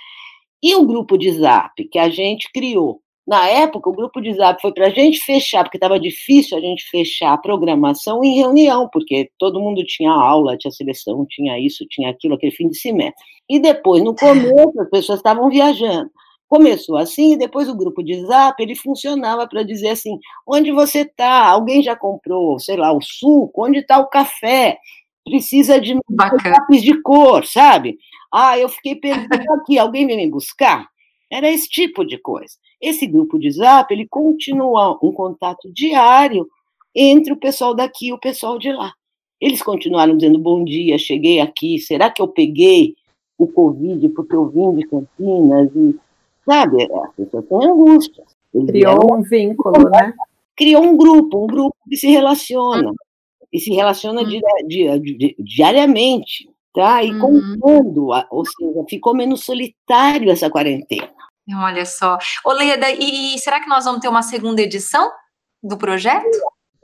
e 0.62 0.76
o 0.76 0.86
grupo 0.86 1.18
de 1.18 1.32
zap 1.32 1.84
que 1.90 2.00
a 2.00 2.10
gente 2.10 2.52
criou. 2.52 3.00
Na 3.26 3.48
época, 3.48 3.90
o 3.90 3.94
grupo 3.94 4.20
de 4.20 4.34
zap 4.34 4.62
foi 4.62 4.74
para 4.74 4.88
a 4.88 4.90
gente 4.90 5.20
fechar, 5.20 5.64
porque 5.64 5.78
estava 5.78 6.00
difícil 6.00 6.58
a 6.58 6.62
gente 6.62 6.84
fechar 6.90 7.34
a 7.34 7.38
programação 7.38 8.24
em 8.24 8.36
reunião, 8.36 8.90
porque 8.92 9.30
todo 9.38 9.62
mundo 9.62 9.84
tinha 9.86 10.12
aula, 10.12 10.58
tinha 10.58 10.72
seleção, 10.72 11.26
tinha 11.30 11.58
isso, 11.58 11.86
tinha 11.90 12.10
aquilo, 12.10 12.36
aquele 12.36 12.52
fim 12.52 12.68
de 12.68 12.78
semestre. 12.78 13.24
E 13.50 13.60
depois, 13.60 14.04
no 14.04 14.14
começo, 14.14 14.82
as 14.82 14.90
pessoas 14.90 15.20
estavam 15.20 15.50
viajando. 15.50 16.10
Começou 16.50 16.98
assim, 16.98 17.34
e 17.34 17.38
depois 17.38 17.70
o 17.70 17.76
grupo 17.76 18.04
de 18.04 18.26
zap, 18.26 18.62
ele 18.62 18.76
funcionava 18.76 19.48
para 19.48 19.64
dizer 19.64 19.90
assim, 19.90 20.20
onde 20.46 20.72
você 20.72 21.00
está? 21.00 21.48
Alguém 21.48 21.82
já 21.82 21.96
comprou, 21.96 22.60
sei 22.60 22.76
lá, 22.76 22.92
o 22.92 23.02
suco? 23.02 23.66
Onde 23.66 23.80
está 23.80 24.00
o 24.00 24.08
café? 24.08 24.78
Precisa 25.24 25.80
de 25.80 25.98
lápis 26.10 26.82
de 26.82 27.02
cor, 27.02 27.46
sabe? 27.46 27.98
Ah, 28.32 28.58
eu 28.58 28.68
fiquei 28.70 28.96
perdido 28.96 29.30
aqui, 29.54 29.78
alguém 29.78 30.06
vem 30.06 30.18
me 30.18 30.30
buscar? 30.30 30.88
Era 31.32 31.50
esse 31.50 31.68
tipo 31.68 32.06
de 32.06 32.18
coisa. 32.18 32.54
Esse 32.80 33.08
grupo 33.08 33.40
de 33.40 33.50
Zap, 33.50 33.92
ele 33.92 34.08
continua 34.08 35.00
um 35.02 35.12
contato 35.12 35.72
diário 35.72 36.48
entre 36.94 37.34
o 37.34 37.38
pessoal 37.38 37.74
daqui 37.74 38.08
e 38.08 38.14
o 38.14 38.20
pessoal 38.20 38.60
de 38.60 38.72
lá. 38.72 38.94
Eles 39.42 39.62
continuaram 39.62 40.16
dizendo 40.16 40.38
bom 40.38 40.64
dia, 40.64 40.98
cheguei 40.98 41.40
aqui, 41.40 41.80
será 41.80 42.10
que 42.10 42.22
eu 42.22 42.28
peguei 42.28 42.96
o 43.38 43.48
Covid 43.48 44.08
porque 44.10 44.36
eu 44.36 44.48
vim 44.48 44.76
de 44.76 44.88
Campinas? 44.88 45.72
E, 45.76 45.96
sabe, 46.46 46.84
as 46.84 47.16
pessoas 47.16 47.46
têm 47.46 47.66
angústia. 47.70 48.24
Criou 48.68 49.18
um 49.18 49.22
vínculo, 49.24 49.90
né? 49.90 50.14
Criou 50.56 50.84
um 50.84 50.96
grupo, 50.96 51.44
um 51.44 51.48
grupo 51.48 51.76
que 51.90 51.98
se 51.98 52.08
relaciona, 52.08 52.94
e 53.54 53.60
se 53.60 53.72
relaciona 53.72 54.22
uhum. 54.22 54.28
di 54.28 54.42
di 55.00 55.36
diariamente, 55.38 56.50
tá? 56.74 57.04
E 57.04 57.12
uhum. 57.12 57.20
contando, 57.60 58.08
ou 58.32 58.44
seja, 58.46 58.84
ficou 58.90 59.16
menos 59.16 59.46
solitário 59.46 60.32
essa 60.32 60.50
quarentena. 60.50 61.14
Olha 61.56 61.86
só. 61.86 62.18
Ô, 62.46 62.52
Leda, 62.54 62.90
e, 62.90 63.36
e 63.36 63.40
será 63.40 63.60
que 63.62 63.70
nós 63.70 63.86
vamos 63.86 64.02
ter 64.02 64.08
uma 64.08 64.24
segunda 64.24 64.62
edição 64.62 65.12
do 65.62 65.78
projeto? 65.78 66.26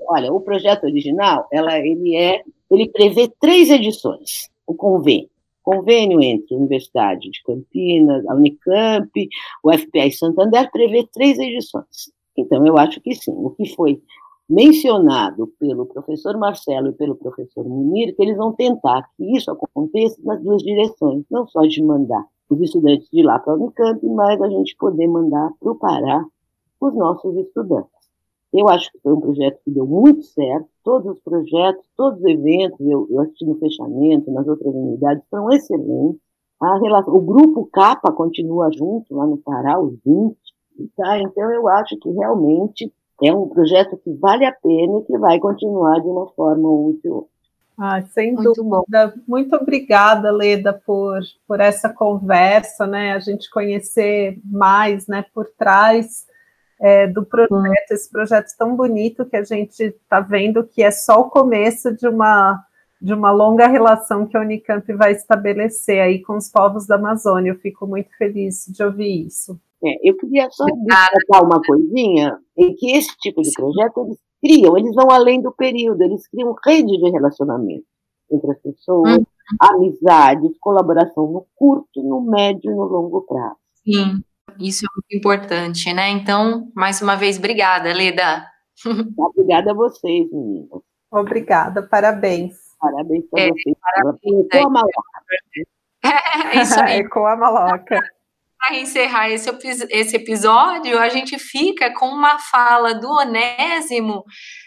Olha, 0.08 0.32
o 0.32 0.42
projeto 0.42 0.84
original, 0.84 1.48
ela, 1.52 1.78
ele 1.80 2.16
é, 2.16 2.44
ele 2.70 2.90
prevê 2.90 3.32
três 3.40 3.70
edições, 3.70 4.50
o 4.68 4.76
convênio. 4.76 5.30
Convênio 5.64 6.22
entre 6.22 6.56
a 6.56 6.58
Universidade 6.58 7.30
de 7.30 7.44
Campinas, 7.44 8.26
a 8.28 8.34
Unicamp, 8.34 9.30
o 9.64 9.72
FPA 9.72 10.08
e 10.08 10.12
Santander 10.12 10.70
prevê 10.72 11.08
três 11.14 11.38
edições. 11.38 12.12
Então, 12.36 12.66
eu 12.66 12.78
acho 12.78 13.00
que 13.02 13.14
sim. 13.14 13.34
O 13.36 13.52
que 13.52 13.68
foi 13.76 14.02
mencionado 14.50 15.48
pelo 15.60 15.86
professor 15.86 16.36
Marcelo 16.38 16.90
e 16.90 16.94
pelo 16.94 17.16
professor 17.16 17.64
Munir, 17.68 18.16
que 18.16 18.22
eles 18.24 18.36
vão 18.36 18.52
tentar 18.52 19.08
que 19.16 19.38
isso 19.38 19.52
aconteça 19.52 20.20
nas 20.24 20.42
duas 20.42 20.64
direções, 20.64 21.24
não 21.30 21.48
só 21.48 21.62
de 21.62 21.84
mandar 21.84 22.26
os 22.50 22.60
estudantes 22.60 23.08
de 23.12 23.22
lá 23.22 23.38
para 23.38 23.54
a 23.54 23.56
Unicamp, 23.56 24.04
mas 24.08 24.42
a 24.42 24.50
gente 24.50 24.76
poder 24.76 25.08
mandar 25.08 25.52
para 25.60 25.72
o 25.72 25.76
Pará 25.76 26.26
os 26.82 26.96
nossos 26.96 27.38
estudantes. 27.38 27.92
Eu 28.52 28.68
acho 28.68 28.92
que 28.92 29.00
foi 29.00 29.14
um 29.14 29.22
projeto 29.22 29.60
que 29.64 29.70
deu 29.70 29.86
muito 29.86 30.24
certo. 30.24 30.68
Todos 30.84 31.16
os 31.16 31.20
projetos, 31.22 31.86
todos 31.96 32.20
os 32.20 32.26
eventos, 32.26 32.80
eu, 32.80 33.08
eu 33.12 33.22
assisti 33.22 33.46
no 33.46 33.60
fechamento, 33.60 34.32
nas 34.32 34.48
outras 34.48 34.74
unidades, 34.74 35.24
foram 35.30 35.52
excelentes. 35.52 36.20
Relação, 36.82 37.16
o 37.16 37.22
grupo 37.22 37.70
Capa 37.72 38.12
continua 38.12 38.72
junto 38.72 39.16
lá 39.16 39.28
no 39.28 39.38
Pará, 39.38 39.80
os 39.80 39.94
20. 40.04 40.36
Tá? 40.96 41.20
Então, 41.20 41.52
eu 41.52 41.68
acho 41.68 41.96
que 42.00 42.10
realmente 42.10 42.92
é 43.28 43.34
um 43.34 43.48
projeto 43.48 43.98
que 43.98 44.14
vale 44.14 44.46
a 44.46 44.52
pena 44.52 45.00
e 45.00 45.04
que 45.04 45.18
vai 45.18 45.40
continuar 45.40 46.00
de 46.00 46.08
uma 46.08 46.28
forma 46.28 46.70
útil. 46.70 47.28
Ah, 47.78 48.02
sem 48.14 48.34
Muito 48.34 48.52
dúvida. 48.54 49.08
Bom. 49.08 49.22
Muito 49.26 49.56
obrigada, 49.56 50.32
Leda, 50.32 50.74
por, 50.74 51.22
por 51.48 51.62
essa 51.62 51.88
conversa, 51.88 52.86
né? 52.86 53.14
A 53.14 53.20
gente 53.20 53.50
conhecer 53.50 54.38
mais, 54.44 55.08
né, 55.08 55.24
por 55.34 55.48
trás 55.58 56.28
é, 56.80 57.08
do 57.08 57.26
projeto, 57.26 57.92
esse 57.92 58.10
projeto 58.10 58.48
tão 58.58 58.76
bonito 58.76 59.26
que 59.26 59.38
a 59.38 59.44
gente 59.44 59.82
está 59.82 60.20
vendo 60.20 60.66
que 60.66 60.84
é 60.84 60.92
só 60.92 61.22
o 61.22 61.30
começo 61.30 61.96
de 61.96 62.08
uma, 62.08 62.62
de 63.02 63.14
uma 63.14 63.32
longa 63.32 63.68
relação 63.68 64.26
que 64.26 64.36
a 64.36 64.42
Unicamp 64.42 64.92
vai 64.94 65.14
estabelecer 65.14 66.02
aí 66.02 66.22
com 66.22 66.36
os 66.36 66.50
povos 66.50 66.86
da 66.86 66.96
Amazônia. 66.96 67.52
Eu 67.52 67.60
fico 67.60 67.88
muito 67.88 68.10
feliz 68.18 68.66
de 68.68 68.84
ouvir 68.84 69.26
isso. 69.26 69.58
É, 69.84 70.10
eu 70.10 70.18
queria 70.18 70.50
só 70.52 70.66
destacar 70.66 71.44
uma 71.44 71.62
coisinha, 71.62 72.38
em 72.58 72.76
que 72.76 72.92
esse 72.92 73.16
tipo 73.18 73.42
de 73.42 73.52
projeto 73.52 74.02
eles 74.02 74.18
criam, 74.42 74.78
eles 74.78 74.94
vão 74.94 75.10
além 75.10 75.42
do 75.42 75.52
período, 75.52 76.02
eles 76.02 76.28
criam 76.28 76.54
rede 76.66 76.98
de 76.98 77.10
relacionamento 77.10 77.86
entre 78.32 78.52
as 78.52 78.60
pessoas, 78.62 79.18
uhum. 79.18 79.26
amizades, 79.60 80.58
colaboração 80.60 81.32
no 81.32 81.48
curto, 81.56 82.04
no 82.04 82.22
médio 82.22 82.72
e 82.72 82.76
no 82.76 82.84
longo 82.84 83.22
prazo. 83.22 83.58
Sim. 83.84 84.24
Isso 84.60 84.86
é 84.86 84.90
muito 84.94 85.18
importante, 85.18 85.94
né? 85.94 86.10
Então, 86.10 86.72
mais 86.76 87.02
uma 87.02 87.16
vez, 87.16 87.38
obrigada, 87.38 87.94
Leda. 87.94 88.46
Obrigada 89.18 89.72
a 89.72 89.74
vocês, 89.74 90.32
meninas. 90.32 90.82
Obrigada, 91.12 91.84
parabéns. 91.84 92.56
Parabéns 92.80 93.26
para 93.30 93.42
é, 93.42 93.50
vocês. 93.50 93.76
Parabéns, 93.82 94.48
com 94.52 94.68
a 94.68 94.70
maloca. 94.70 95.02
É, 96.02 96.62
isso 96.62 96.80
aí. 96.80 97.10
com 97.10 97.26
a 97.26 97.36
maloca. 97.36 98.00
Para 98.60 98.78
encerrar 98.78 99.30
esse, 99.30 99.50
esse 99.90 100.16
episódio, 100.18 101.00
a 101.00 101.08
gente 101.08 101.40
fica 101.40 101.94
com 101.94 102.08
uma 102.08 102.38
fala 102.38 102.94
do 102.94 103.10
Onésimo, 103.10 104.24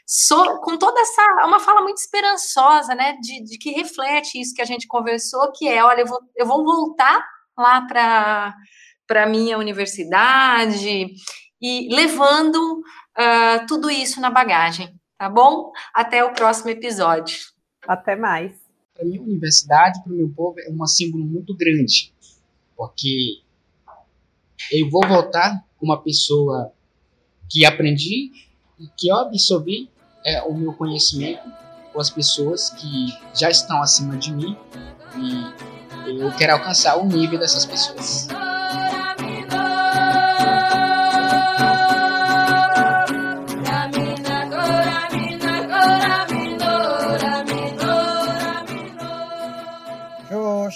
so, 0.07 0.61
com 0.63 0.79
toda 0.79 0.99
essa. 1.01 1.47
uma 1.47 1.61
fala 1.61 1.83
muito 1.83 1.99
esperançosa, 1.99 2.95
né? 2.95 3.17
De, 3.21 3.45
de 3.45 3.59
que 3.59 3.71
reflete 3.71 4.41
isso 4.41 4.55
que 4.55 4.63
a 4.63 4.67
gente 4.67 4.87
conversou, 4.87 5.53
que 5.53 5.69
é: 5.69 5.85
olha, 5.85 6.01
eu 6.01 6.07
vou, 6.07 6.21
eu 6.37 6.47
vou 6.47 6.65
voltar 6.65 7.23
lá 7.57 7.83
para 7.83 8.55
para 9.07 9.25
a 9.25 9.29
minha 9.29 9.59
universidade 9.59 11.09
e 11.61 11.95
levando 11.95 12.57
uh, 12.79 13.67
tudo 13.69 13.91
isso 13.91 14.21
na 14.23 14.31
bagagem, 14.31 14.99
tá 15.19 15.29
bom? 15.29 15.71
Até 15.95 16.25
o 16.25 16.33
próximo 16.33 16.71
episódio. 16.71 17.39
Até 17.87 18.17
mais. 18.17 18.57
Para 18.95 19.05
minha 19.05 19.21
universidade, 19.21 20.03
para 20.03 20.13
o 20.13 20.17
meu 20.17 20.31
povo, 20.31 20.59
é 20.61 20.71
um 20.71 20.87
símbolo 20.87 21.25
muito 21.25 21.55
grande, 21.55 22.11
porque 22.75 23.42
eu 24.71 24.89
vou 24.91 25.07
voltar 25.07 25.65
uma 25.81 26.01
pessoa 26.01 26.73
que 27.49 27.65
aprendi 27.65 28.31
e 28.79 28.87
que 28.97 29.09
eu 29.09 29.17
absorvi 29.17 29.91
é, 30.25 30.43
o 30.43 30.55
meu 30.55 30.73
conhecimento 30.73 31.43
com 31.93 32.01
as 32.01 32.11
pessoas 32.11 32.71
que 32.71 33.07
já 33.35 33.51
estão 33.51 33.83
acima 33.83 34.17
de 34.17 34.33
mim 34.33 34.57
e 35.17 36.21
eu 36.21 36.33
quero 36.33 36.55
alcançar 36.55 36.97
o 36.97 37.05
nível 37.05 37.39
dessas 37.39 37.67
pessoas. 37.67 38.29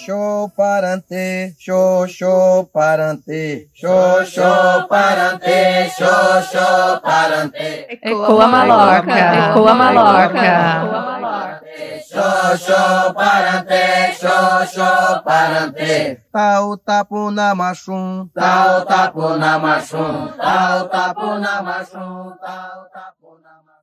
Xô 0.07 0.49
parante, 0.55 1.53
xô 1.59 2.07
xô 2.07 2.63
parante, 2.73 3.67
xô 3.75 4.23
xô 4.33 4.87
parante, 4.87 5.89
xô 5.97 6.13
xô 6.51 6.67
parante. 7.03 7.69
Ecoa 7.89 8.47
maloca, 8.47 9.17
ecoa 9.39 9.73
maloca. 9.81 10.55
Xô 12.09 12.31
xô 12.65 13.13
parante, 13.19 13.85
xô 14.21 14.37
xô 14.75 14.91
parante. 15.27 16.21
Tau 16.31 16.77
tapu 16.77 17.29
na 17.29 17.53
machum, 17.53 18.29
tau 18.33 18.85
tapu 18.85 19.27
na 19.41 19.59
machum, 19.59 20.31
tau 20.41 20.87
tapu 20.87 21.27
na 21.43 21.53
machum, 21.67 22.31
tau 22.45 22.79
tapu 22.95 23.29
na 23.43 23.53
machum. 23.65 23.76